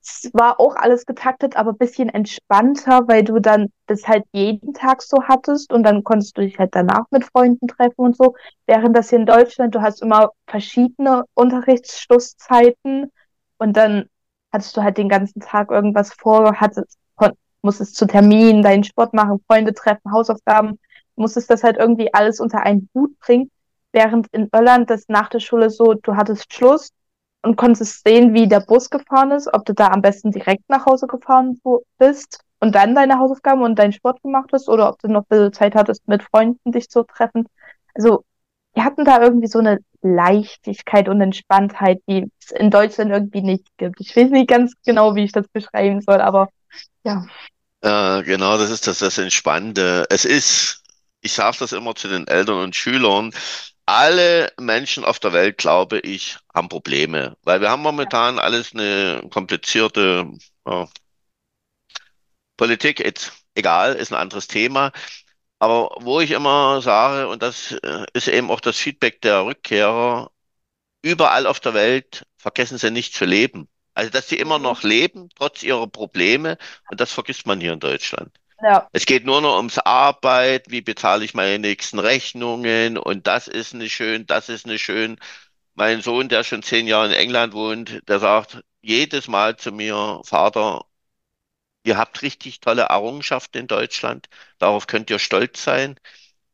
[0.03, 5.03] es war auch alles getaktet, aber bisschen entspannter, weil du dann das halt jeden Tag
[5.03, 8.35] so hattest und dann konntest du dich halt danach mit Freunden treffen und so.
[8.67, 13.11] Während das hier in Deutschland, du hast immer verschiedene Unterrichtsschlusszeiten
[13.59, 14.09] und dann
[14.53, 16.99] hattest du halt den ganzen Tag irgendwas vor, hattest,
[17.67, 20.79] musstest zu Terminen, deinen Sport machen, Freunde treffen, Hausaufgaben,
[21.17, 23.51] musstest das halt irgendwie alles unter einen Hut bringen.
[23.93, 26.91] Während in Irland das nach der Schule so, du hattest Schluss,
[27.47, 30.85] und konntest sehen, wie der Bus gefahren ist, ob du da am besten direkt nach
[30.85, 31.61] Hause gefahren
[31.99, 35.29] bist und dann deine Hausaufgaben und deinen Sport gemacht hast oder ob du noch ein
[35.29, 37.47] bisschen Zeit hattest, mit Freunden dich zu treffen.
[37.95, 38.25] Also
[38.75, 43.67] wir hatten da irgendwie so eine Leichtigkeit und Entspanntheit, die es in Deutschland irgendwie nicht
[43.77, 44.01] gibt.
[44.01, 46.49] Ich weiß nicht ganz genau, wie ich das beschreiben soll, aber
[47.05, 47.25] ja.
[47.87, 50.07] Äh, genau, das ist das, das Entspannende.
[50.11, 50.83] Es ist,
[51.21, 53.33] ich sage das immer zu den Eltern und Schülern,
[53.87, 59.23] alle Menschen auf der Welt, glaube ich, haben Probleme, weil wir haben momentan alles eine
[59.31, 60.29] komplizierte
[60.67, 60.89] ja,
[62.57, 63.01] Politik.
[63.01, 64.93] Jetzt, egal, ist ein anderes Thema.
[65.61, 70.31] Aber wo ich immer sage, und das äh, ist eben auch das Feedback der Rückkehrer,
[71.03, 73.69] überall auf der Welt vergessen sie nicht zu leben.
[73.97, 76.59] Also, dass sie immer noch leben, trotz ihrer Probleme,
[76.91, 78.31] und das vergisst man hier in Deutschland.
[78.63, 78.89] Ja.
[78.93, 83.73] Es geht nur noch ums Arbeit, wie bezahle ich meine nächsten Rechnungen und das ist
[83.75, 85.19] nicht schön, das ist nicht schön.
[85.75, 90.21] Mein Sohn, der schon zehn Jahre in England wohnt, der sagt jedes Mal zu mir,
[90.25, 90.85] Vater,
[91.85, 94.29] ihr habt richtig tolle Errungenschaften in Deutschland,
[94.59, 95.99] darauf könnt ihr stolz sein,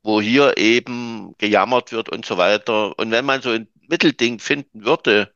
[0.05, 2.99] wo hier eben gejammert wird und so weiter.
[2.99, 5.33] Und wenn man so ein Mittelding finden würde,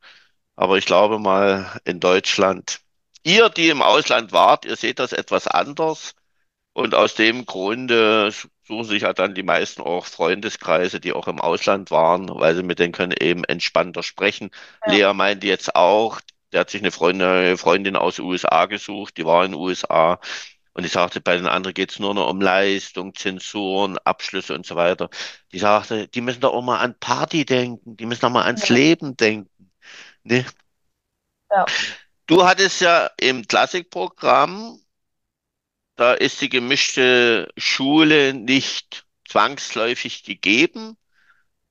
[0.57, 2.81] aber ich glaube mal in Deutschland,
[3.23, 6.13] ihr, die im Ausland wart, ihr seht das etwas anders.
[6.73, 8.31] Und aus dem Grunde
[8.63, 12.63] suchen sich halt dann die meisten auch Freundeskreise, die auch im Ausland waren, weil sie
[12.63, 14.51] mit denen können eben entspannter sprechen.
[14.85, 14.93] Ja.
[14.93, 19.17] Lea meint jetzt auch, der hat sich eine Freundin, eine Freundin aus den USA gesucht,
[19.17, 20.19] die war in den USA.
[20.73, 24.75] Und die sagte, bei den anderen geht's nur noch um Leistung, Zensuren, Abschlüsse und so
[24.75, 25.09] weiter.
[25.51, 28.69] Die sagte, die müssen doch auch mal an Party denken, die müssen doch mal ans
[28.69, 28.75] ja.
[28.75, 29.49] Leben denken.
[30.27, 30.45] Ne?
[31.51, 31.65] Ja.
[32.25, 34.79] Du hattest ja im Klassikprogramm
[35.97, 40.95] da ist die gemischte Schule nicht zwangsläufig gegeben.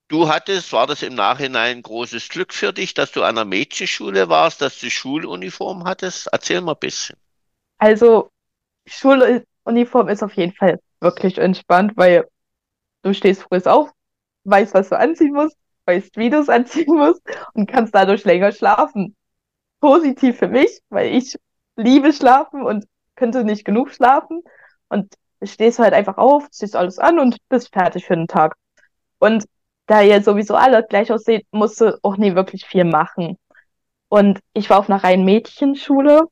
[0.09, 4.29] Du hattest, war das im Nachhinein großes Glück für dich, dass du an einer Mädchenschule
[4.29, 6.29] warst, dass du Schuluniform hattest?
[6.33, 7.17] Erzähl mal ein bisschen.
[7.79, 8.31] Also,
[8.87, 12.29] Schuluniform ist auf jeden Fall wirklich entspannt, weil
[13.03, 13.91] du stehst früh auf,
[14.45, 17.23] weißt, was du anziehen musst, weißt, wie du es anziehen musst
[17.55, 19.17] und kannst dadurch länger schlafen.
[19.81, 21.37] Positiv für mich, weil ich
[21.77, 24.43] liebe schlafen und könnte nicht genug schlafen
[24.89, 28.55] und stehst halt einfach auf, ziehst alles an und bist fertig für den Tag.
[29.19, 29.45] Und
[29.87, 33.39] da ihr sowieso alle gleich aussieht, musste auch nie wirklich viel machen.
[34.09, 36.25] Und ich war auf einer reinen Mädchenschule.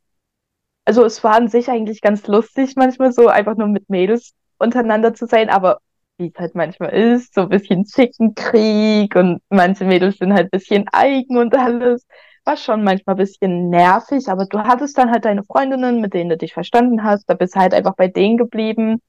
[0.85, 5.15] Also es war an sich eigentlich ganz lustig, manchmal so einfach nur mit Mädels untereinander
[5.15, 5.81] zu sein, aber
[6.19, 10.51] wie es halt manchmal ist, so ein bisschen Zickenkrieg und manche Mädels sind halt ein
[10.51, 12.07] bisschen eigen und alles
[12.45, 16.31] war schon manchmal ein bisschen nervig, aber du hattest dann halt deine Freundinnen, mit denen
[16.31, 19.01] du dich verstanden hast, da bist halt einfach bei denen geblieben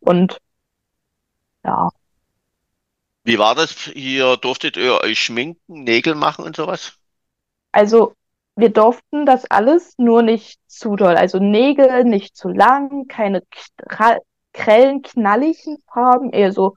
[0.00, 0.38] und
[1.64, 1.88] ja.
[3.24, 4.36] Wie war das hier?
[4.36, 6.98] Durftet ihr euch schminken, Nägel machen und sowas?
[7.72, 8.14] Also,
[8.54, 11.16] wir durften das alles, nur nicht zu doll.
[11.16, 13.42] Also Nägel nicht zu lang, keine
[14.54, 16.76] grellen, knalligen Farben, eher so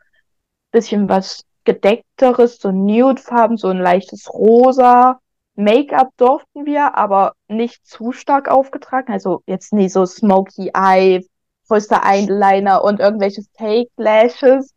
[0.71, 5.19] bisschen was gedeckteres, so Nude-Farben, so ein leichtes Rosa.
[5.55, 9.11] Make-up durften wir, aber nicht zu stark aufgetragen.
[9.11, 11.25] Also jetzt nie so Smoky Eye,
[11.67, 14.73] größter Eyeliner und irgendwelche Fake Lashes.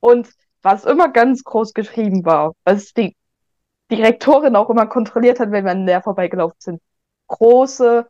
[0.00, 0.28] Und
[0.62, 3.14] was immer ganz groß geschrieben war, was die
[3.90, 6.82] Direktorin auch immer kontrolliert hat, wenn wir näher vorbeigelaufen sind.
[7.28, 8.06] Große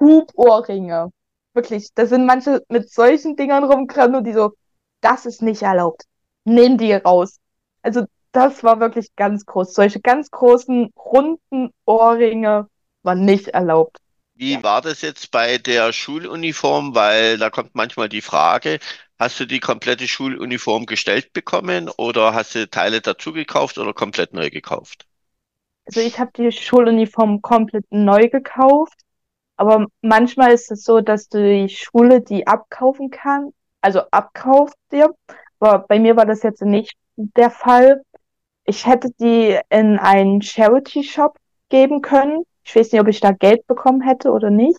[0.00, 1.10] Hubohrringe.
[1.54, 4.52] Wirklich, da sind manche mit solchen Dingern rumgerannt und die so,
[5.00, 6.04] das ist nicht erlaubt.
[6.44, 7.38] Nimm die raus.
[7.82, 9.74] Also das war wirklich ganz groß.
[9.74, 12.68] Solche ganz großen, runden Ohrringe
[13.02, 13.98] waren nicht erlaubt.
[14.34, 16.94] Wie war das jetzt bei der Schuluniform?
[16.94, 18.78] Weil da kommt manchmal die Frage,
[19.18, 24.32] Hast du die komplette Schuluniform gestellt bekommen oder hast du Teile dazu gekauft oder komplett
[24.32, 25.08] neu gekauft?
[25.86, 28.94] Also ich habe die Schuluniform komplett neu gekauft,
[29.58, 35.12] aber manchmal ist es so, dass die Schule die abkaufen kann, also abkauft dir.
[35.58, 38.02] Aber bei mir war das jetzt nicht der Fall.
[38.64, 41.36] Ich hätte die in einen Charity-Shop
[41.70, 42.44] geben können.
[42.64, 44.78] Ich weiß nicht, ob ich da Geld bekommen hätte oder nicht.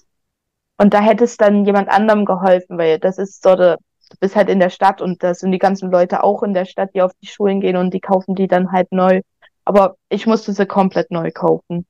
[0.78, 3.78] Und da hätte es dann jemand anderem geholfen, weil das ist so, du
[4.22, 6.92] bist halt in der Stadt und da sind die ganzen Leute auch in der Stadt,
[6.94, 9.22] die auf die Schulen gehen und die kaufen die dann halt neu.
[9.66, 11.86] Aber ich musste sie komplett neu kaufen.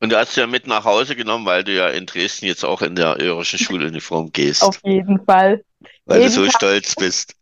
[0.00, 2.64] Und du hast sie ja mit nach Hause genommen, weil du ja in Dresden jetzt
[2.64, 4.62] auch in der irischen Schuluniform gehst.
[4.62, 5.64] Auf jeden Fall.
[6.04, 7.34] Weil jeden du so Tag, stolz bist.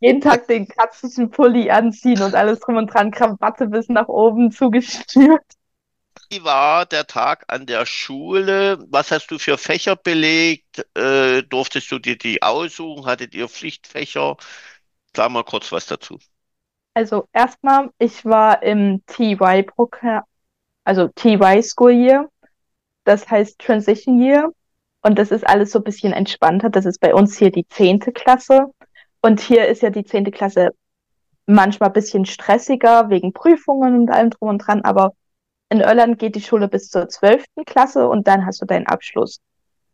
[0.00, 4.50] Jeden Tag den katzischen Pulli anziehen und alles drum und dran, Krawatte bis nach oben
[4.50, 5.42] zugeschnürt.
[6.30, 8.78] Wie war der Tag an der Schule?
[8.90, 10.86] Was hast du für Fächer belegt?
[10.94, 13.06] Äh, durftest du dir die aussuchen?
[13.06, 14.36] Hattet ihr Pflichtfächer?
[15.16, 16.18] Sag mal kurz was dazu.
[16.94, 20.24] Also erstmal, ich war im TY-Programm,
[20.88, 22.30] also TY School Year.
[23.04, 24.50] Das heißt Transition Year.
[25.02, 26.70] Und das ist alles so ein bisschen entspannter.
[26.70, 28.72] Das ist bei uns hier die zehnte Klasse.
[29.20, 30.70] Und hier ist ja die zehnte Klasse
[31.44, 34.80] manchmal ein bisschen stressiger wegen Prüfungen und allem drum und dran.
[34.82, 35.12] Aber
[35.68, 39.40] in Irland geht die Schule bis zur zwölften Klasse und dann hast du deinen Abschluss.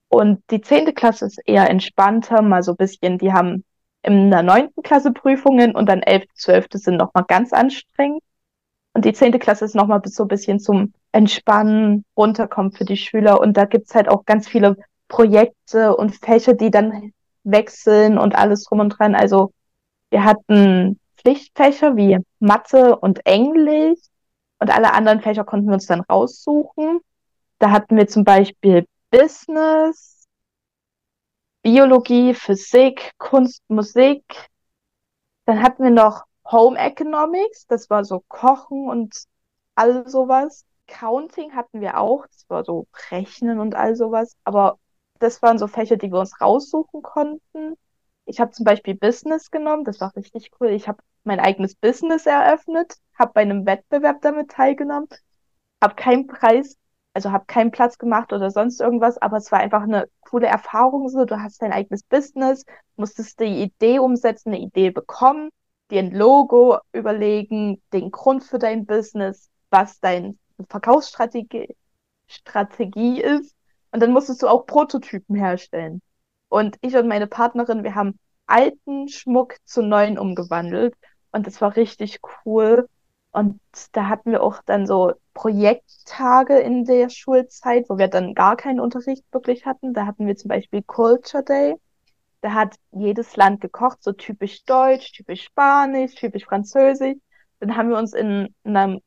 [0.09, 3.65] Und die zehnte Klasse ist eher entspannter, mal so ein bisschen, die haben
[4.03, 8.23] in der neunten Klasse Prüfungen und dann elfte, zwölfte sind nochmal ganz anstrengend.
[8.95, 13.41] Und die zehnte Klasse ist nochmal so ein bisschen zum Entspannen, runterkommen für die Schüler.
[13.41, 14.77] Und da gibt's halt auch ganz viele
[15.09, 19.15] Projekte und Fächer, die dann wechseln und alles drum und dran.
[19.15, 19.53] Also
[20.11, 23.99] wir hatten Pflichtfächer wie Mathe und Englisch
[24.61, 27.01] und alle anderen Fächer konnten wir uns dann raussuchen.
[27.59, 30.27] Da hatten wir zum Beispiel Business,
[31.63, 34.25] Biologie, Physik, Kunst, Musik.
[35.47, 39.15] Dann hatten wir noch Home Economics, das war so Kochen und
[39.75, 40.65] all sowas.
[40.87, 44.37] Counting hatten wir auch, das war so Rechnen und all sowas.
[44.45, 44.79] Aber
[45.19, 47.75] das waren so Fächer, die wir uns raussuchen konnten.
[48.27, 50.69] Ich habe zum Beispiel Business genommen, das war richtig cool.
[50.71, 55.09] Ich habe mein eigenes Business eröffnet, habe bei einem Wettbewerb damit teilgenommen,
[55.83, 56.77] habe keinen Preis,
[57.15, 61.09] also habe keinen Platz gemacht oder sonst irgendwas, aber es war einfach eine coole Erfahrung.
[61.09, 62.65] So, du hast dein eigenes Business,
[62.97, 65.51] musstest die Idee umsetzen, eine Idee bekommen,
[65.91, 70.37] dir ein Logo überlegen, den Grund für dein Business, was deine
[70.69, 71.75] Verkaufsstrategie
[72.27, 73.55] Strategie ist.
[73.93, 76.01] Und dann musstest du auch Prototypen herstellen.
[76.49, 80.95] Und ich und meine Partnerin, wir haben alten Schmuck zu neuen umgewandelt.
[81.33, 82.89] Und das war richtig cool.
[83.33, 83.61] Und
[83.93, 88.81] da hatten wir auch dann so Projekttage in der Schulzeit, wo wir dann gar keinen
[88.81, 89.93] Unterricht wirklich hatten.
[89.93, 91.75] Da hatten wir zum Beispiel Culture Day.
[92.45, 97.17] Da hat jedes Land gekocht, so typisch Deutsch, typisch Spanisch, typisch Französisch.
[97.59, 99.01] Dann haben wir uns in, in einem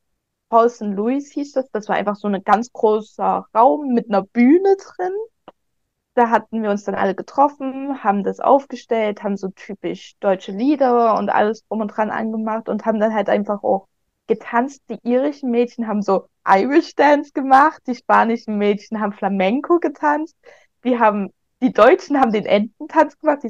[0.49, 0.85] Paul St.
[0.85, 1.69] Louis hieß das.
[1.69, 5.13] Das war einfach so ein ganz großer Raum mit einer Bühne drin.
[6.15, 11.15] Da hatten wir uns dann alle getroffen, haben das aufgestellt, haben so typisch deutsche Lieder
[11.19, 13.87] und alles drum und dran angemacht und haben dann halt einfach auch
[14.25, 14.81] getanzt.
[14.89, 20.35] Die irischen Mädchen haben so Irish Dance gemacht, die spanischen Mädchen haben Flamenco getanzt,
[20.81, 23.43] wir haben die Deutschen haben den Ententanz gemacht,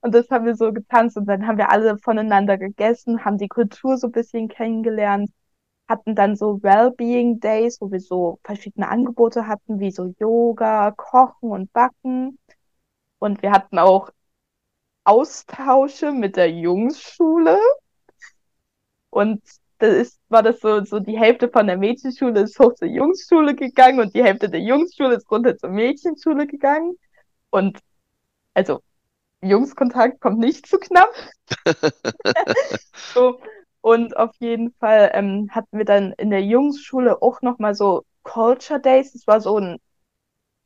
[0.00, 3.48] und das haben wir so getanzt und dann haben wir alle voneinander gegessen, haben die
[3.48, 5.30] Kultur so ein bisschen kennengelernt,
[5.88, 11.50] hatten dann so Wellbeing Days, wo wir so verschiedene Angebote hatten, wie so Yoga, Kochen
[11.50, 12.38] und Backen.
[13.18, 14.10] Und wir hatten auch
[15.04, 17.58] Austausche mit der Jungsschule.
[19.10, 19.42] Und
[19.78, 23.54] da ist, war das so, so die Hälfte von der Mädchenschule ist hoch zur Jungsschule
[23.54, 26.96] gegangen und die Hälfte der Jungsschule ist runter zur Mädchenschule gegangen.
[27.50, 27.78] Und
[28.54, 28.80] also
[29.42, 31.12] Jungskontakt kommt nicht zu knapp.
[33.14, 33.40] so.
[33.80, 38.80] Und auf jeden Fall ähm, hatten wir dann in der Jungsschule auch nochmal so Culture
[38.80, 39.12] Days.
[39.12, 39.78] Das war so ein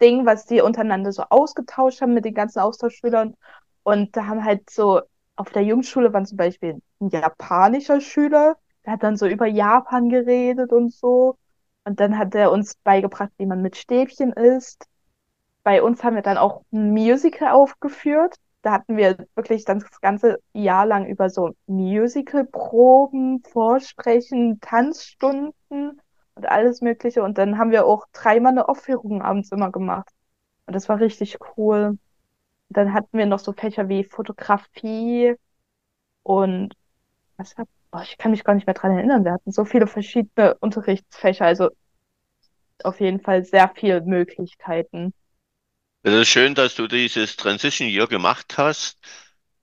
[0.00, 3.34] Ding, was die untereinander so ausgetauscht haben mit den ganzen Austauschschülern.
[3.82, 5.00] Und da haben halt so,
[5.34, 8.56] auf der Jungsschule waren zum Beispiel ein japanischer Schüler,
[8.88, 11.36] der hat dann so über Japan geredet und so.
[11.84, 14.86] Und dann hat er uns beigebracht, wie man mit Stäbchen isst.
[15.62, 20.40] Bei uns haben wir dann auch ein Musical aufgeführt da hatten wir wirklich das ganze
[20.52, 26.00] Jahr lang über so Musical-Proben, Vorsprechen, Tanzstunden
[26.34, 27.22] und alles Mögliche.
[27.22, 30.10] Und dann haben wir auch dreimal eine Aufführung abends immer gemacht.
[30.66, 31.98] Und das war richtig cool.
[32.68, 35.34] Dann hatten wir noch so Fächer wie Fotografie
[36.22, 36.74] und
[37.36, 39.24] was hab, oh, ich kann mich gar nicht mehr dran erinnern.
[39.24, 41.70] Wir hatten so viele verschiedene Unterrichtsfächer, also
[42.84, 45.12] auf jeden Fall sehr viele Möglichkeiten.
[46.02, 48.98] Es ist schön, dass du dieses Transition Year gemacht hast.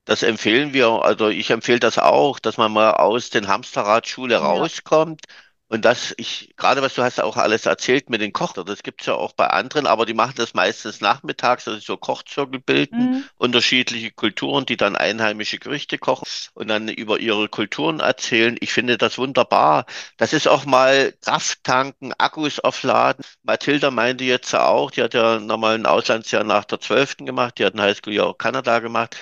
[0.05, 4.41] Das empfehlen wir, also ich empfehle das auch, dass man mal aus den Hamsterradschule Ja.
[4.41, 5.21] rauskommt.
[5.67, 9.07] Und das, ich, gerade was du hast auch alles erzählt mit den Koch, das gibt's
[9.07, 13.09] ja auch bei anderen, aber die machen das meistens nachmittags, dass sie so Kochzirkel bilden,
[13.09, 13.29] Mhm.
[13.37, 18.57] unterschiedliche Kulturen, die dann einheimische Gerichte kochen und dann über ihre Kulturen erzählen.
[18.59, 19.85] Ich finde das wunderbar.
[20.17, 23.23] Das ist auch mal Kraft tanken, Akkus aufladen.
[23.43, 27.65] Mathilda meinte jetzt auch, die hat ja nochmal ein Auslandsjahr nach der Zwölften gemacht, die
[27.65, 29.15] hat ein Highschool-Jahr auch Kanada gemacht.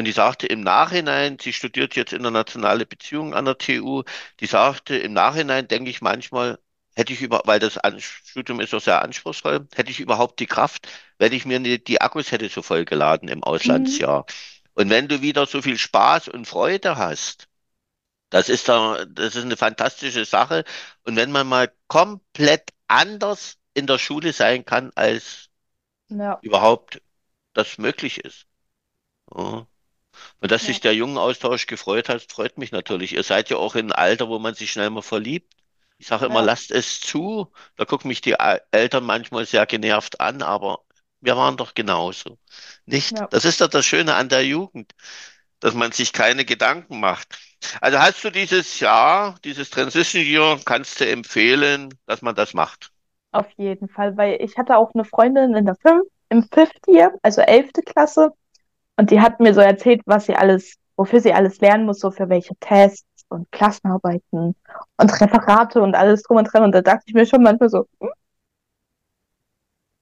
[0.00, 4.02] Und die sagte im Nachhinein, sie studiert jetzt internationale Beziehungen an der TU,
[4.40, 6.58] die sagte, im Nachhinein denke ich manchmal,
[6.96, 10.88] hätte ich über, weil das Studium ist doch sehr anspruchsvoll, hätte ich überhaupt die Kraft,
[11.18, 13.44] wenn ich mir die, Akkus hätte so voll geladen im Mhm.
[13.44, 14.24] Auslandsjahr.
[14.74, 17.48] Und wenn du wieder so viel Spaß und Freude hast,
[18.30, 20.64] das ist da, das ist eine fantastische Sache.
[21.04, 25.50] Und wenn man mal komplett anders in der Schule sein kann, als
[26.08, 27.02] Ja, überhaupt
[27.54, 28.46] das möglich ist.
[29.34, 29.66] Ja.
[30.40, 33.12] Und dass ja, sich der Jungenaustausch gefreut hat, freut mich natürlich.
[33.14, 35.54] Ihr seid ja auch in einem Alter, wo man sich schnell mal verliebt.
[35.98, 37.52] Ich sage immer, ja, lasst es zu.
[37.76, 40.80] Da gucken mich die El- Eltern manchmal sehr genervt an, aber
[41.20, 42.38] wir waren doch genauso.
[42.86, 43.22] Nicht?
[43.22, 43.30] ja.
[43.30, 44.92] Das ist doch das Schöne an der Jugend,
[45.60, 47.38] dass man sich keine Gedanken macht.
[47.80, 52.90] Also hast du dieses Jahr, dieses Transition Year, kannst du empfehlen, dass man das macht?
[53.32, 57.12] Auf jeden Fall, weil ich hatte auch eine Freundin in der fünf, im Fifth Year,
[57.22, 58.32] also elfte Klasse,
[59.00, 62.10] und die hat mir so erzählt, was sie alles, wofür sie alles lernen muss, so
[62.10, 64.54] für welche Tests und Klassenarbeiten
[64.98, 66.64] und Referate und alles drum und dran.
[66.64, 68.10] Und da dachte ich mir schon manchmal so, hm,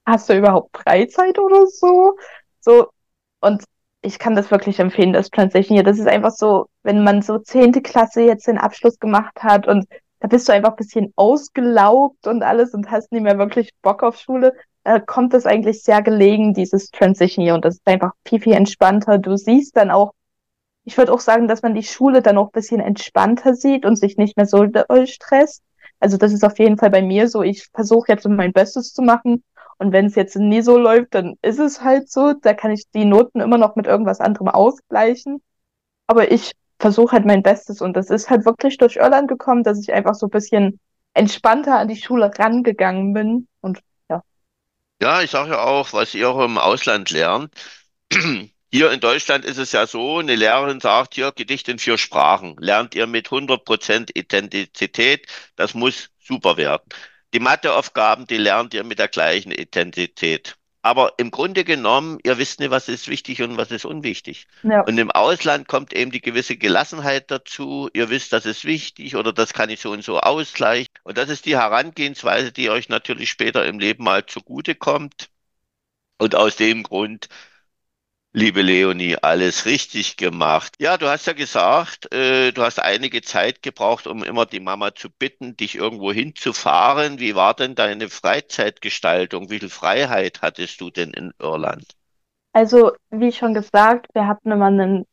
[0.05, 2.17] hast du überhaupt Freizeit oder so?
[2.61, 2.89] So,
[3.41, 3.63] und
[4.03, 5.85] ich kann das wirklich empfehlen, das Transition hier.
[5.85, 9.87] Das ist einfach so, wenn man so zehnte Klasse jetzt den Abschluss gemacht hat und
[10.19, 14.03] da bist du einfach ein bisschen ausgelaugt und alles und hast nicht mehr wirklich Bock
[14.03, 14.55] auf Schule,
[14.89, 17.55] da kommt das eigentlich sehr gelegen, dieses Transition hier.
[17.55, 19.19] Und das ist einfach viel, viel entspannter.
[19.19, 20.13] Du siehst dann auch,
[20.85, 23.97] ich würde auch sagen, dass man die Schule dann auch ein bisschen entspannter sieht und
[23.97, 25.63] sich nicht mehr so doll stresst.
[26.01, 27.43] Also das ist auf jeden Fall bei mir so.
[27.43, 29.45] Ich versuche jetzt mein Bestes zu machen.
[29.77, 32.33] Und wenn es jetzt nie so läuft, dann ist es halt so.
[32.33, 35.43] Da kann ich die Noten immer noch mit irgendwas anderem ausgleichen.
[36.07, 37.83] Aber ich versuche halt mein Bestes.
[37.83, 40.81] Und das ist halt wirklich durch Irland gekommen, dass ich einfach so ein bisschen
[41.13, 43.49] entspannter an die Schule rangegangen bin.
[43.61, 43.83] Und
[45.01, 47.53] ja, ich sage ja auch, was ihr auch im Ausland lernt.
[48.71, 52.55] Hier in Deutschland ist es ja so, eine Lehrerin sagt hier Gedicht in vier Sprachen.
[52.59, 56.83] Lernt ihr mit 100% Intensität, das muss super werden.
[57.33, 60.58] Die Matheaufgaben, die lernt ihr mit der gleichen Intensität.
[60.83, 64.47] Aber im Grunde genommen, ihr wisst nicht, was ist wichtig und was ist unwichtig.
[64.63, 67.89] ja, Und im Ausland kommt eben die gewisse Gelassenheit dazu.
[67.93, 70.93] Ihr wisst, das ist wichtig oder das kann ich so und so ausgleichen.
[71.05, 75.29] Und das ist die Herangehensweise, die euch natürlich später im Leben mal zugutekommt.
[76.19, 77.29] Und aus dem Grund,
[78.33, 80.75] liebe Leonie, alles richtig gemacht.
[80.79, 84.95] Ja, du hast ja gesagt, äh, du hast einige Zeit gebraucht, um immer die Mama
[84.95, 87.19] zu bitten, dich irgendwo hinzufahren.
[87.19, 89.51] Wie war denn deine Freizeitgestaltung?
[89.51, 91.87] Wie viel Freiheit hattest du denn in Irland?
[92.53, 95.07] Also, wie schon gesagt, wir hatten immer einen,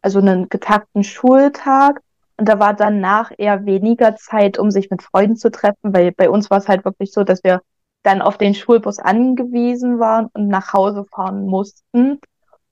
[0.00, 2.00] also einen getakten Schultag
[2.36, 6.30] und da war danach eher weniger Zeit, um sich mit Freunden zu treffen, weil bei
[6.30, 7.60] uns war es halt wirklich so, dass wir
[8.02, 12.20] dann auf den Schulbus angewiesen waren und nach Hause fahren mussten.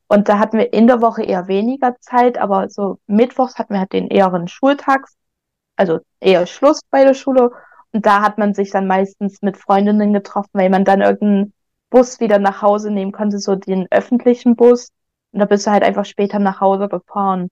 [0.09, 3.81] Und da hatten wir in der Woche eher weniger Zeit, aber so mittwochs hatten wir
[3.81, 5.07] halt den eheren Schultag,
[5.77, 7.53] also eher Schluss bei der Schule.
[7.93, 11.53] Und da hat man sich dann meistens mit Freundinnen getroffen, weil man dann irgendeinen
[11.91, 14.89] Bus wieder nach Hause nehmen konnte, so den öffentlichen Bus.
[15.33, 17.49] Und da bist du halt einfach später nach Hause gefahren.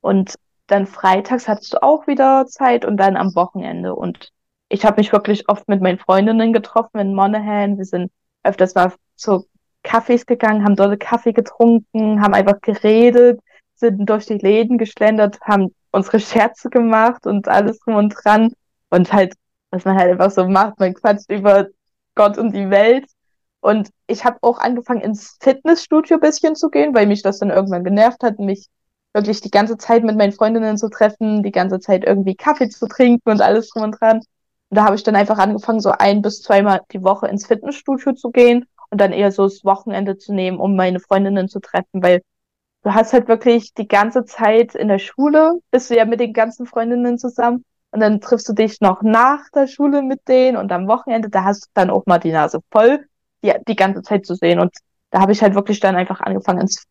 [0.00, 0.34] Und
[0.66, 3.94] dann freitags hattest du auch wieder Zeit und dann am Wochenende.
[3.94, 4.30] Und
[4.72, 7.76] ich habe mich wirklich oft mit meinen Freundinnen getroffen in Monaghan.
[7.76, 8.10] Wir sind
[8.42, 9.46] öfters mal zu
[9.84, 13.40] Cafés gegangen, haben dort Kaffee getrunken, haben einfach geredet,
[13.74, 18.54] sind durch die Läden geschlendert, haben unsere Scherze gemacht und alles drum und dran.
[18.88, 19.34] Und halt,
[19.70, 21.66] was man halt einfach so macht, man quatscht über
[22.14, 23.04] Gott und die Welt.
[23.60, 27.84] Und ich habe auch angefangen, ins Fitnessstudio bisschen zu gehen, weil mich das dann irgendwann
[27.84, 28.68] genervt hat, mich
[29.12, 32.86] wirklich die ganze Zeit mit meinen Freundinnen zu treffen, die ganze Zeit irgendwie Kaffee zu
[32.86, 34.22] trinken und alles drum und dran.
[34.72, 38.14] Und da habe ich dann einfach angefangen, so ein bis zweimal die Woche ins Fitnessstudio
[38.14, 42.02] zu gehen und dann eher so das Wochenende zu nehmen, um meine Freundinnen zu treffen,
[42.02, 42.22] weil
[42.82, 46.32] du hast halt wirklich die ganze Zeit in der Schule, bist du ja mit den
[46.32, 50.72] ganzen Freundinnen zusammen und dann triffst du dich noch nach der Schule mit denen und
[50.72, 53.04] am Wochenende, da hast du dann auch mal die Nase voll,
[53.44, 54.58] die, die ganze Zeit zu sehen.
[54.58, 54.74] Und
[55.10, 56.86] da habe ich halt wirklich dann einfach angefangen, ins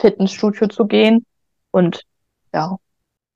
[0.00, 1.26] Fitnessstudio zu gehen.
[1.72, 2.04] Und
[2.54, 2.78] ja,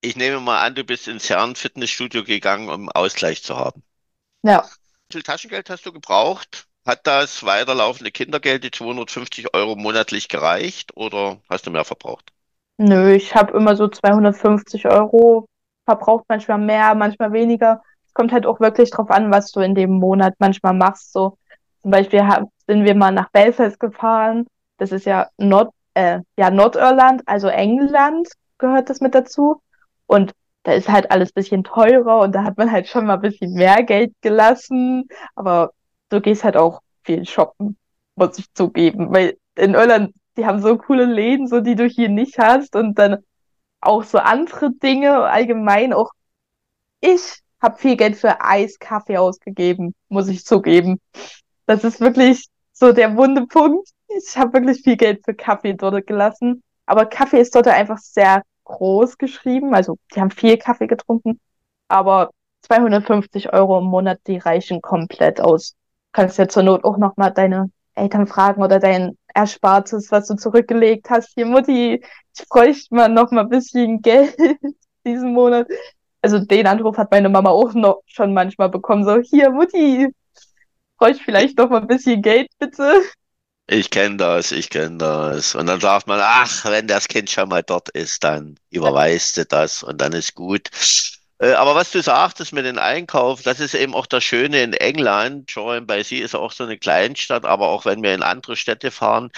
[0.01, 3.83] Ich nehme mal an, du bist ins Herren-Fitnessstudio gegangen, um Ausgleich zu haben.
[4.43, 4.71] ja,
[5.09, 6.69] Wie viel Taschengeld hast du gebraucht?
[6.85, 12.31] hat das weiterlaufende Kindergeld, die 250 Euro monatlich gereicht oder hast du mehr verbraucht?
[12.79, 15.47] Nö, ich habe immer so 250 Euro
[15.85, 17.83] verbraucht, manchmal mehr, manchmal weniger.
[18.07, 21.13] Es kommt halt auch wirklich drauf an, was du in dem Monat manchmal machst.
[21.13, 21.39] So
[21.83, 22.23] zum Beispiel
[22.67, 24.47] sind wir mal nach Belfast gefahren.
[24.79, 28.29] Das ist ja Nord, äh, ja Nordirland, also England
[28.59, 29.61] gehört das mit dazu.
[30.07, 30.33] Und
[30.63, 33.55] da ist halt alles bisschen teurer und da hat man halt schon mal ein bisschen
[33.55, 35.09] mehr Geld gelassen.
[35.35, 35.73] Aber
[36.09, 37.77] du gehst halt auch viel shoppen,
[38.17, 39.13] muss ich zugeben.
[39.13, 42.77] Weil in Irland, die haben so coole Läden, so die du hier nicht hast.
[42.77, 43.19] Und dann
[43.81, 46.13] auch so andere Dinge, allgemein auch
[47.01, 51.01] ich habe viel Geld für Eis, Kaffee ausgegeben, muss ich zugeben.
[51.67, 53.89] Das ist wirklich so der wunde Punkt.
[54.09, 56.63] Ich habe wirklich viel Geld für Kaffee dort gelassen.
[56.87, 59.75] Aber Kaffee ist dort einfach sehr groß geschrieben.
[59.75, 61.41] Also die haben viel Kaffee getrunken.
[61.89, 62.31] Aber
[62.63, 65.75] 250 Euro im Monat, die reichen komplett aus.
[66.13, 71.09] Kannst ja zur Not auch nochmal deine Eltern fragen oder dein Erspartes, was du zurückgelegt
[71.11, 71.33] hast.
[71.35, 72.03] Hier, Mutti,
[72.39, 74.37] ich bräuchte mal noch mal ein bisschen Geld
[75.05, 75.69] diesen Monat.
[76.23, 79.05] Also den Anruf hat meine Mama auch noch schon manchmal bekommen.
[79.05, 80.09] So, hier, Mutti,
[80.99, 83.03] bräuchte vielleicht noch mal ein bisschen Geld, bitte.
[83.69, 85.55] Ich kenne das, ich kenne das.
[85.57, 89.45] Und dann sagt man, ach, wenn das Kind schon mal dort ist, dann überweist du
[89.45, 90.71] das und dann ist gut.
[91.39, 94.73] Äh, aber was du sagtest mit dem Einkauf, das ist eben auch das Schöne in
[94.73, 95.51] England.
[95.51, 98.91] Joram bei Sie ist auch so eine Kleinstadt, aber auch wenn wir in andere Städte
[98.93, 99.31] fahren,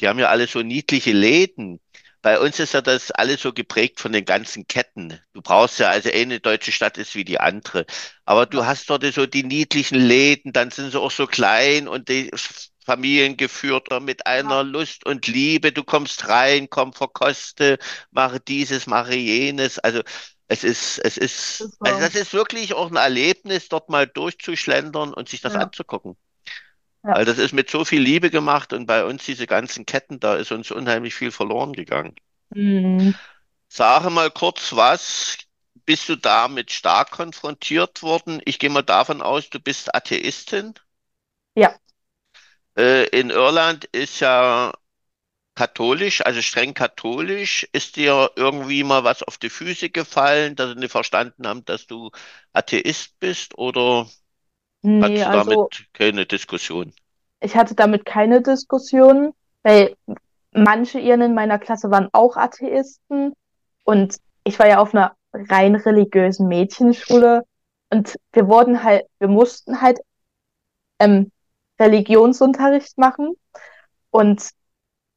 [0.00, 1.80] die haben ja alle so niedliche Läden.
[2.22, 5.20] Bei uns ist ja das alles so geprägt von den ganzen Ketten.
[5.32, 7.86] Du brauchst ja, also eine deutsche Stadt ist wie die andere.
[8.24, 12.08] Aber du hast dort so die niedlichen Läden, dann sind sie auch so klein und
[12.08, 12.30] die
[12.86, 15.72] familiengeführter mit einer Lust und Liebe.
[15.72, 17.78] Du kommst rein, komm, verkoste,
[18.12, 19.80] mache dieses, mache jenes.
[19.80, 20.02] Also
[20.46, 25.12] es ist, es ist, das also das ist wirklich auch ein Erlebnis, dort mal durchzuschlendern
[25.12, 25.60] und sich das ja.
[25.60, 26.16] anzugucken.
[27.04, 27.16] Ja.
[27.16, 30.36] Weil das ist mit so viel Liebe gemacht und bei uns diese ganzen Ketten, da
[30.36, 32.14] ist uns unheimlich viel verloren gegangen.
[32.50, 33.16] Mhm.
[33.68, 35.38] Sage mal kurz was.
[35.84, 38.40] Bist du damit stark konfrontiert worden?
[38.44, 40.74] Ich gehe mal davon aus, du bist Atheistin.
[41.54, 41.76] Ja.
[42.76, 44.72] Äh, in Irland ist ja
[45.54, 47.66] katholisch, also streng katholisch.
[47.72, 51.86] Ist dir irgendwie mal was auf die Füße gefallen, dass sie nicht verstanden haben, dass
[51.86, 52.10] du
[52.52, 53.58] Atheist bist?
[53.58, 54.06] Oder
[54.82, 56.92] nee, hattest du also, damit keine Diskussion?
[57.40, 59.96] Ich hatte damit keine Diskussion, weil
[60.52, 63.32] manche ihren in meiner Klasse waren auch Atheisten
[63.84, 67.42] und ich war ja auf einer rein religiösen Mädchenschule
[67.90, 69.98] und wir wurden halt, wir mussten halt
[70.98, 71.30] ähm,
[71.78, 73.34] Religionsunterricht machen
[74.10, 74.50] und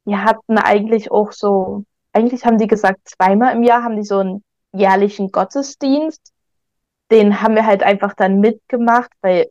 [0.04, 4.18] wir hatten eigentlich auch so, eigentlich haben die gesagt, zweimal im Jahr haben die so
[4.18, 6.32] einen jährlichen Gottesdienst.
[7.10, 9.50] Den haben wir halt einfach dann mitgemacht, weil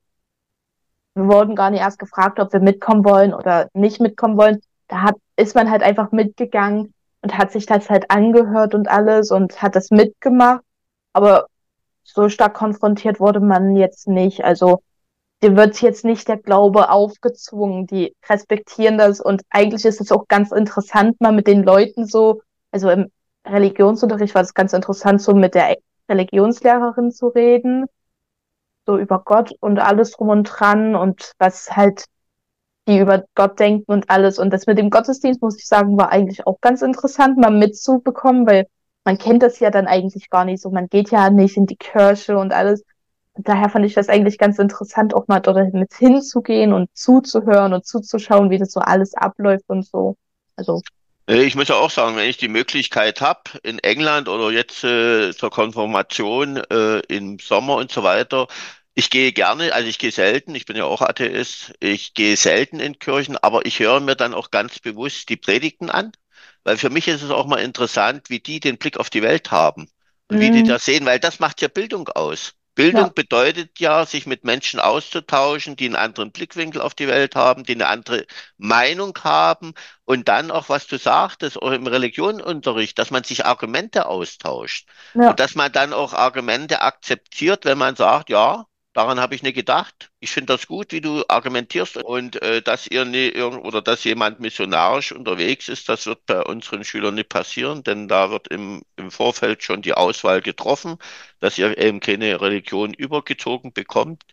[1.16, 4.60] wir wurden gar nicht erst gefragt, ob wir mitkommen wollen oder nicht mitkommen wollen.
[4.88, 9.32] Da hat, ist man halt einfach mitgegangen und hat sich das halt angehört und alles
[9.32, 10.62] und hat das mitgemacht.
[11.14, 11.47] Aber
[12.03, 14.43] so stark konfrontiert wurde man jetzt nicht.
[14.43, 14.82] Also
[15.42, 20.28] dir wird jetzt nicht der Glaube aufgezwungen, die respektieren das und eigentlich ist es auch
[20.28, 23.12] ganz interessant, mal mit den Leuten so, also im
[23.46, 25.78] Religionsunterricht war es ganz interessant, so mit der
[26.10, 27.86] Religionslehrerin zu reden,
[28.86, 32.06] so über Gott und alles drum und dran und was halt
[32.88, 34.40] die über Gott denken und alles.
[34.40, 38.48] Und das mit dem Gottesdienst, muss ich sagen, war eigentlich auch ganz interessant, mal mitzubekommen,
[38.48, 38.68] weil
[39.06, 40.72] man kennt das ja dann eigentlich gar nicht so.
[40.72, 42.84] Man geht ja nicht in die Kirche und alles
[43.36, 47.86] daher fand ich das eigentlich ganz interessant, auch mal dort mit hinzugehen und zuzuhören und
[47.86, 50.18] zuzuschauen, wie das so alles abläuft und so.
[50.56, 50.82] Also.
[51.28, 54.84] Äh, ich muss ja auch sagen, wenn ich die Möglichkeit habe, in England oder jetzt
[54.84, 58.48] äh, zur Konfirmation äh, im Sommer und so weiter,
[58.96, 62.82] ich gehe gerne, also ich gehe selten, ich bin ja auch Atheist, ich gehe selten
[62.82, 66.12] in Kirchen, aber ich höre mir dann auch ganz bewusst die Predigten an,
[66.64, 69.52] weil für mich ist es auch mal interessant, wie die den Blick auf die Welt
[69.52, 69.90] haben
[70.28, 70.42] und mhm.
[70.42, 70.68] wie die mhm.
[70.68, 72.56] das sehen, weil das macht ja Bildung aus.
[72.80, 73.10] Bildung ja.
[73.10, 77.74] bedeutet ja, sich mit Menschen auszutauschen, die einen anderen Blickwinkel auf die Welt haben, die
[77.74, 78.26] eine andere
[78.58, 79.74] Meinung haben
[80.06, 85.32] und dann auch, was du sagtest, auch im Religionsunterricht, dass man sich Argumente austauscht ja.
[85.32, 89.54] und dass man dann auch Argumente akzeptiert, wenn man sagt, ja, Daran habe ich nicht
[89.56, 90.12] gedacht.
[90.20, 94.04] Ich finde das gut, wie du argumentierst und äh, dass ihr nie irgend oder dass
[94.04, 98.82] jemand missionarisch unterwegs ist, das wird bei unseren Schülern nicht passieren, denn da wird im,
[98.98, 100.98] im Vorfeld schon die Auswahl getroffen,
[101.40, 104.24] dass ihr eben keine Religion übergezogen bekommt.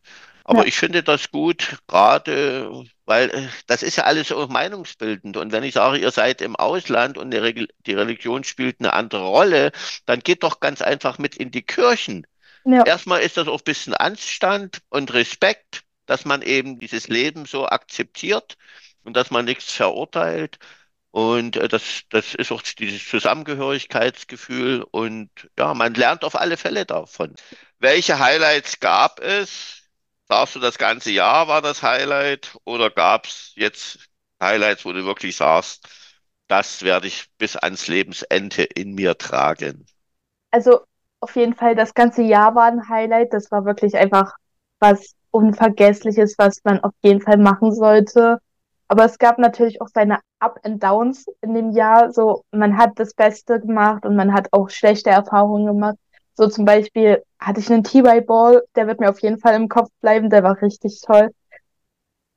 [0.44, 0.68] Aber ja.
[0.68, 5.36] ich finde das gut, gerade weil äh, das ist ja alles so meinungsbildend.
[5.36, 9.72] Und wenn ich sage, ihr seid im Ausland und die Religion spielt eine andere Rolle,
[10.07, 12.26] dann geht doch ganz einfach mit in die Kirchen.
[12.66, 12.84] Ja.
[12.84, 17.66] Erstmal ist das auch ein bisschen Anstand und Respekt dass man eben dieses Leben so
[17.66, 18.56] akzeptiert
[19.04, 20.58] und dass man nichts verurteilt.
[21.10, 24.82] Und äh, das, das ist auch dieses Zusammengehörigkeitsgefühl.
[24.90, 27.34] Und ja, man lernt auf alle Fälle davon.
[27.78, 29.82] Welche Highlights gab es?
[30.28, 32.56] Sagst du, das ganze Jahr war das Highlight?
[32.64, 33.98] Oder gab es jetzt
[34.40, 35.88] Highlights, wo du wirklich sagst,
[36.48, 39.86] das werde ich bis ans Lebensende in mir tragen?
[40.50, 40.84] Also
[41.26, 43.32] auf jeden Fall, das ganze Jahr war ein Highlight.
[43.32, 44.36] Das war wirklich einfach
[44.78, 48.38] was Unvergessliches, was man auf jeden Fall machen sollte.
[48.86, 52.12] Aber es gab natürlich auch seine Up and Downs in dem Jahr.
[52.12, 55.96] So, man hat das Beste gemacht und man hat auch schlechte Erfahrungen gemacht.
[56.34, 59.88] So zum Beispiel hatte ich einen T-Ball, der wird mir auf jeden Fall im Kopf
[60.00, 61.30] bleiben, der war richtig toll.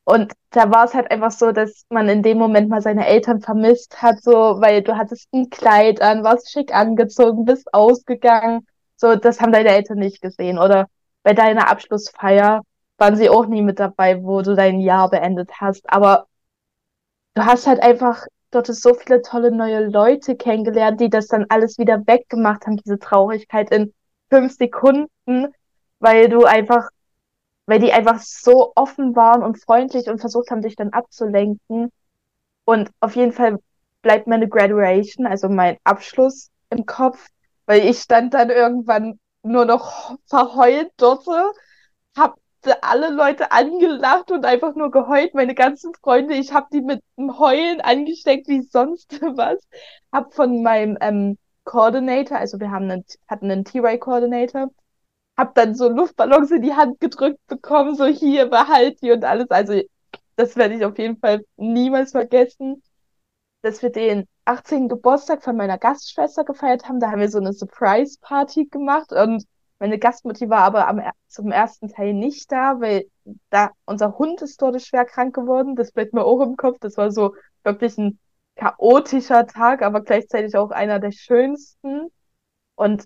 [0.03, 3.41] Und da war es halt einfach so, dass man in dem Moment mal seine Eltern
[3.41, 8.65] vermisst hat, so, weil du hattest ein Kleid an, warst schick angezogen, bist ausgegangen.
[8.99, 10.59] So, das haben deine Eltern nicht gesehen.
[10.59, 10.87] Oder
[11.23, 12.63] bei deiner Abschlussfeier
[12.97, 15.89] waren sie auch nie mit dabei, wo du dein Jahr beendet hast.
[15.89, 16.27] Aber
[17.35, 21.77] du hast halt einfach dort so viele tolle neue Leute kennengelernt, die das dann alles
[21.77, 23.93] wieder weggemacht haben, diese Traurigkeit in
[24.29, 25.53] fünf Sekunden,
[25.99, 26.89] weil du einfach
[27.67, 31.91] weil die einfach so offen waren und freundlich und versucht haben, dich dann abzulenken.
[32.65, 33.59] Und auf jeden Fall
[34.01, 37.27] bleibt meine Graduation, also mein Abschluss im Kopf,
[37.69, 41.23] weil ich stand dann irgendwann nur noch verheult dort,
[42.17, 42.39] hab
[42.81, 45.35] alle Leute angelacht und einfach nur geheult.
[45.35, 49.59] Meine ganzen Freunde, ich habe die mit dem Heulen angesteckt wie sonst was.
[50.11, 54.71] Hab von meinem ähm, Coordinator, also wir haben einen, hatten einen T-Ray-Coordinator,
[55.37, 59.51] hab dann so Luftballons in die Hand gedrückt bekommen, so hier, behalt die und alles.
[59.51, 59.79] Also
[60.37, 62.81] das werde ich auf jeden Fall niemals vergessen,
[63.61, 64.87] dass wir den 18.
[64.89, 66.99] Geburtstag von meiner Gastschwester gefeiert haben.
[66.99, 69.45] Da haben wir so eine Surprise-Party gemacht und
[69.79, 73.05] meine Gastmutti war aber am, zum ersten Teil nicht da, weil
[73.49, 75.75] da unser Hund ist dort schwer krank geworden.
[75.75, 76.77] Das bleibt mir auch im Kopf.
[76.81, 77.33] Das war so
[77.63, 78.19] wirklich ein
[78.55, 82.09] chaotischer Tag, aber gleichzeitig auch einer der schönsten.
[82.75, 83.05] Und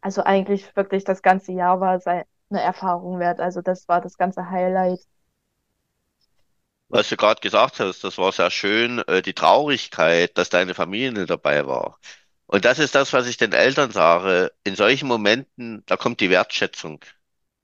[0.00, 3.40] also eigentlich wirklich das ganze Jahr war eine Erfahrung wert.
[3.40, 5.00] Also das war das ganze Highlight.
[6.88, 11.26] Was du gerade gesagt hast, das war sehr schön, äh, die Traurigkeit, dass deine Familie
[11.26, 11.98] dabei war.
[12.46, 14.52] Und das ist das, was ich den Eltern sage.
[14.64, 17.04] In solchen Momenten, da kommt die Wertschätzung.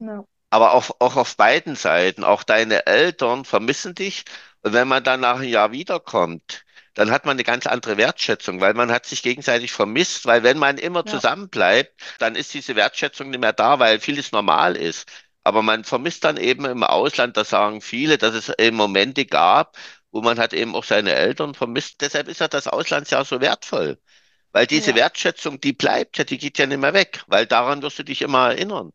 [0.00, 0.24] Ja.
[0.50, 4.24] Aber auch, auch auf beiden Seiten, auch deine Eltern vermissen dich.
[4.62, 6.64] Und wenn man dann nach einem Jahr wiederkommt,
[6.94, 10.58] dann hat man eine ganz andere Wertschätzung, weil man hat sich gegenseitig vermisst, weil wenn
[10.58, 11.06] man immer ja.
[11.06, 15.08] zusammen bleibt, dann ist diese Wertschätzung nicht mehr da, weil vieles normal ist.
[15.44, 19.76] Aber man vermisst dann eben im Ausland, da sagen viele, dass es eben Momente gab,
[20.12, 22.00] wo man hat eben auch seine Eltern vermisst.
[22.00, 23.98] Deshalb ist ja das Auslandsjahr so wertvoll.
[24.52, 24.96] Weil diese ja.
[24.96, 28.22] Wertschätzung, die bleibt ja, die geht ja nicht mehr weg, weil daran wirst du dich
[28.22, 28.92] immer erinnern.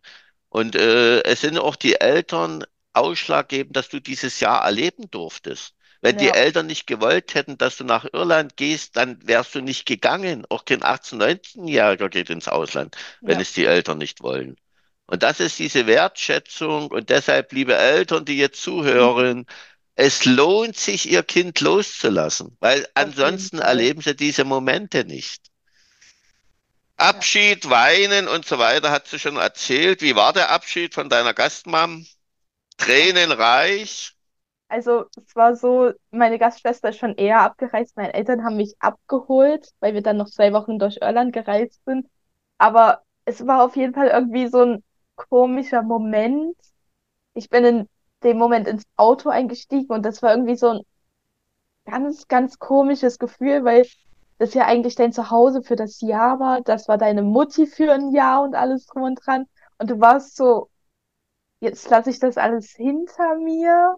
[0.49, 5.73] Und äh, es sind auch die Eltern ausschlaggebend, dass du dieses Jahr erleben durftest.
[6.01, 6.31] Wenn ja.
[6.31, 10.45] die Eltern nicht gewollt hätten, dass du nach Irland gehst, dann wärst du nicht gegangen.
[10.49, 13.41] Auch kein 18-, 19-Jähriger geht ins Ausland, wenn ja.
[13.41, 14.57] es die Eltern nicht wollen.
[15.07, 16.91] Und das ist diese Wertschätzung.
[16.91, 19.45] Und deshalb, liebe Eltern, die jetzt zuhören,
[19.95, 25.41] es lohnt sich, ihr Kind loszulassen, weil ansonsten erleben sie diese Momente nicht.
[26.97, 27.69] Abschied.
[27.69, 30.01] Weinen und so weiter hat sie schon erzählt.
[30.01, 32.05] Wie war der Abschied von deiner Gastmam?
[32.77, 34.13] Tränenreich?
[34.69, 37.95] Also es war so, meine Gastschwester ist schon eher abgereist.
[37.95, 42.07] Meine Eltern haben mich abgeholt, weil wir dann noch zwei Wochen durch Irland gereist sind.
[42.57, 44.83] Aber es war auf jeden Fall irgendwie so ein
[45.17, 46.55] komischer Moment.
[47.33, 47.89] Ich bin in
[48.23, 50.81] dem Moment ins Auto eingestiegen und das war irgendwie so ein
[51.85, 53.85] ganz, ganz komisches Gefühl, weil
[54.39, 56.61] das ja eigentlich dein Zuhause für das Jahr war.
[56.61, 59.47] Das war deine Mutti für ein Jahr und alles drum und dran.
[59.79, 60.69] Und du warst so,
[61.59, 63.97] jetzt lasse ich das alles hinter mir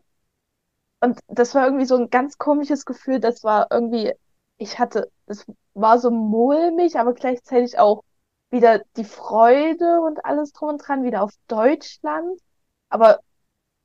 [1.02, 3.20] und das war irgendwie so ein ganz komisches Gefühl.
[3.20, 4.14] Das war irgendwie,
[4.58, 8.04] ich hatte, es war so mulmig, aber gleichzeitig auch
[8.52, 12.40] wieder die Freude und alles drum und dran, wieder auf Deutschland.
[12.90, 13.20] Aber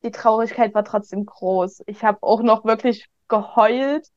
[0.03, 1.83] die Traurigkeit war trotzdem groß.
[1.87, 4.09] Ich habe auch noch wirklich geheult.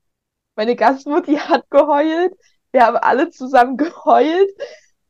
[0.56, 2.34] Meine Gastmutti hat geheult.
[2.72, 4.50] Wir haben alle zusammen geheult.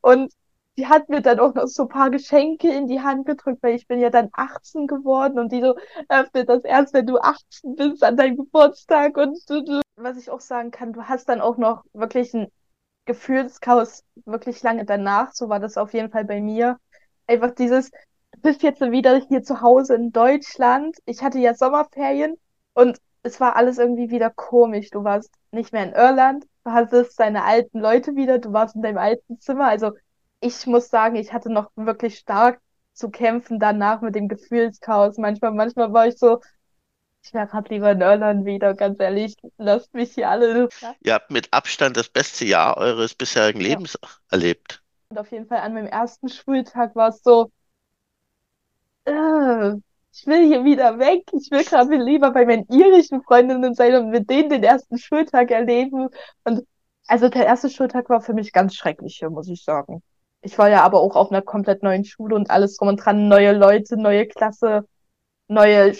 [0.01, 0.31] Und
[0.77, 3.75] die hat mir dann auch noch so ein paar Geschenke in die Hand gedrückt, weil
[3.75, 5.75] ich bin ja dann 18 geworden und die so
[6.07, 9.81] öffnet das erst, wenn du 18 bist an deinem Geburtstag und du, du.
[9.95, 12.51] was ich auch sagen kann, du hast dann auch noch wirklich ein
[13.07, 16.77] Gefühlschaos wirklich lange danach, so war das auf jeden Fall bei mir.
[17.27, 17.89] Einfach dieses,
[18.33, 20.97] du bist jetzt wieder hier zu Hause in Deutschland.
[21.05, 22.37] Ich hatte ja Sommerferien
[22.73, 24.89] und es war alles irgendwie wieder komisch.
[24.91, 28.81] Du warst nicht mehr in Irland, du hattest deine alten Leute wieder, du warst in
[28.83, 29.93] deinem alten Zimmer, also
[30.39, 32.61] ich muss sagen, ich hatte noch wirklich stark
[32.93, 35.17] zu kämpfen danach mit dem Gefühlschaos.
[35.17, 36.41] Manchmal, manchmal war ich so,
[37.27, 39.35] ich wäre gerade lieber in Irland wieder, ganz ehrlich.
[39.57, 40.69] Lasst mich hier alle.
[41.03, 43.67] Ihr habt mit Abstand das beste Jahr eures bisherigen Ja.
[43.69, 43.97] Lebens
[44.31, 44.81] erlebt.
[45.09, 47.51] Und auf jeden Fall an meinem ersten Schultag war es so,
[49.05, 49.73] äh,
[50.13, 51.23] ich will hier wieder weg.
[51.33, 55.51] Ich will gerade lieber bei meinen irischen Freundinnen sein und mit denen den ersten Schultag
[55.51, 56.09] erleben.
[56.45, 56.65] Und
[57.07, 60.01] also der erste Schultag war für mich ganz schrecklich hier, muss ich sagen.
[60.41, 63.27] Ich war ja aber auch auf einer komplett neuen Schule und alles drum und dran,
[63.27, 64.87] neue Leute, neue Klasse,
[65.47, 65.93] neue,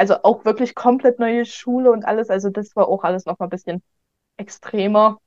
[0.00, 2.30] also auch wirklich komplett neue Schule und alles.
[2.30, 3.82] Also das war auch alles noch mal ein bisschen
[4.38, 5.18] extremer.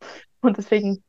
[0.41, 1.03] Und deswegen,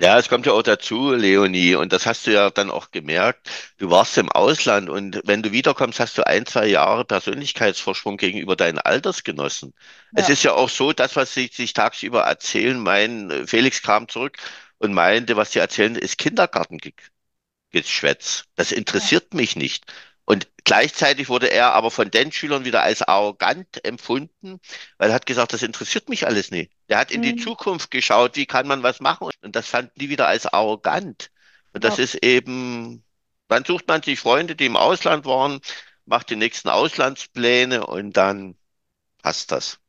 [0.00, 3.50] Ja, es kommt ja auch dazu, Leonie, und das hast du ja dann auch gemerkt.
[3.78, 8.54] Du warst im Ausland und wenn du wiederkommst, hast du ein, zwei Jahre Persönlichkeitsvorsprung gegenüber
[8.54, 9.74] deinen Altersgenossen.
[10.14, 10.30] Es Ja.
[10.34, 14.36] ist ja auch so, das, was sie sich tagsüber erzählen, mein Felix kam zurück
[14.78, 18.44] und meinte, was sie erzählen, ist Kindergartengeschwätz.
[18.54, 19.84] Das interessiert mich nicht.
[20.28, 24.60] Und gleichzeitig wurde er aber von den Schülern wieder als arrogant empfunden,
[24.98, 26.70] weil er hat gesagt, das interessiert mich alles nicht.
[26.90, 27.36] Der hat in die Mhm.
[27.36, 29.30] Zukunft geschaut, wie kann man was machen?
[29.42, 31.30] Und das fanden die wieder als arrogant.
[31.72, 32.04] Und das Ja.
[32.04, 33.04] ist eben,
[33.48, 35.60] dann sucht man sich Freunde, die im Ausland waren,
[36.04, 38.56] macht die nächsten Auslandspläne und dann
[39.22, 39.80] passt das.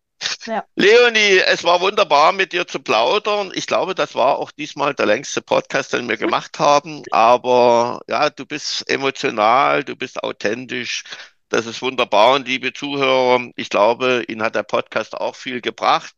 [0.45, 0.65] Ja.
[0.75, 3.51] Leonie, es war wunderbar, mit dir zu plaudern.
[3.53, 7.03] Ich glaube, das war auch diesmal der längste Podcast, den wir gemacht haben.
[7.11, 11.03] Aber ja, du bist emotional, du bist authentisch.
[11.49, 12.35] Das ist wunderbar.
[12.35, 16.13] Und liebe Zuhörer, ich glaube, Ihnen hat der Podcast auch viel gebracht.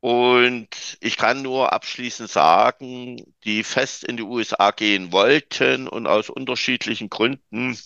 [0.00, 0.68] Und
[1.00, 7.10] ich kann nur abschließend sagen, die fest in die USA gehen wollten und aus unterschiedlichen
[7.10, 7.78] Gründen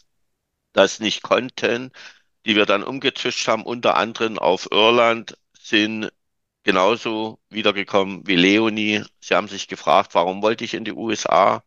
[0.73, 1.93] das nicht konnten,
[2.47, 6.13] die wir dann umgezwischt haben, unter anderem auf Irland, sind
[6.63, 9.03] genauso wiedergekommen wie Leonie.
[9.21, 11.63] Sie haben sich gefragt, warum wollte ich in die USA?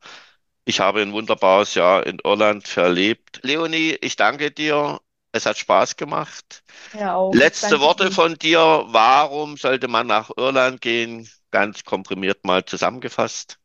[0.65, 3.39] Ich habe ein wunderbares Jahr in Irland verlebt.
[3.43, 4.99] Leonie, ich danke dir.
[5.31, 6.63] Es hat Spaß gemacht.
[6.93, 7.33] ja auch.
[7.33, 8.85] Letzte Danke Worte von dir.
[8.87, 11.29] Warum sollte man nach Irland gehen?
[11.51, 13.59] Ganz komprimiert mal zusammengefasst.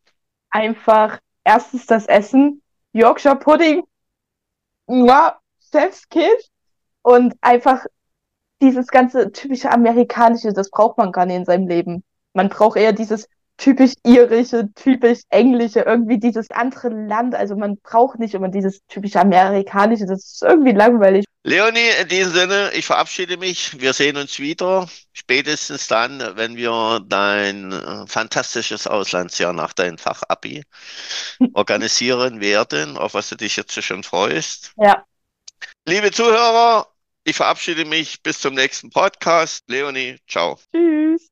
[0.51, 3.83] Einfach erstens das Essen, Yorkshire Pudding,
[4.87, 5.41] ja,
[5.71, 6.52] Chef's Kiss
[7.03, 7.85] und einfach
[8.61, 12.05] dieses ganze typische amerikanische, das braucht man gar nicht in seinem Leben.
[12.33, 13.29] Man braucht eher dieses
[13.59, 17.35] typisch irische, typisch englische, irgendwie dieses andere Land.
[17.35, 21.25] Also man braucht nicht immer dieses typische amerikanische, das ist irgendwie langweilig.
[21.45, 23.81] Leonie, in diesem Sinne, ich verabschiede mich.
[23.81, 24.89] Wir sehen uns wieder.
[25.13, 30.63] Spätestens dann, wenn wir dein äh, fantastisches Auslandsjahr nach deinem Fachabi
[31.55, 34.73] organisieren werden, auf was du dich jetzt schon freust.
[34.77, 35.05] Ja,
[35.85, 36.92] Liebe Zuhörer,
[37.25, 39.65] ich verabschiede mich bis zum nächsten Podcast.
[39.69, 40.59] Leonie, ciao.
[40.73, 41.32] tschüss.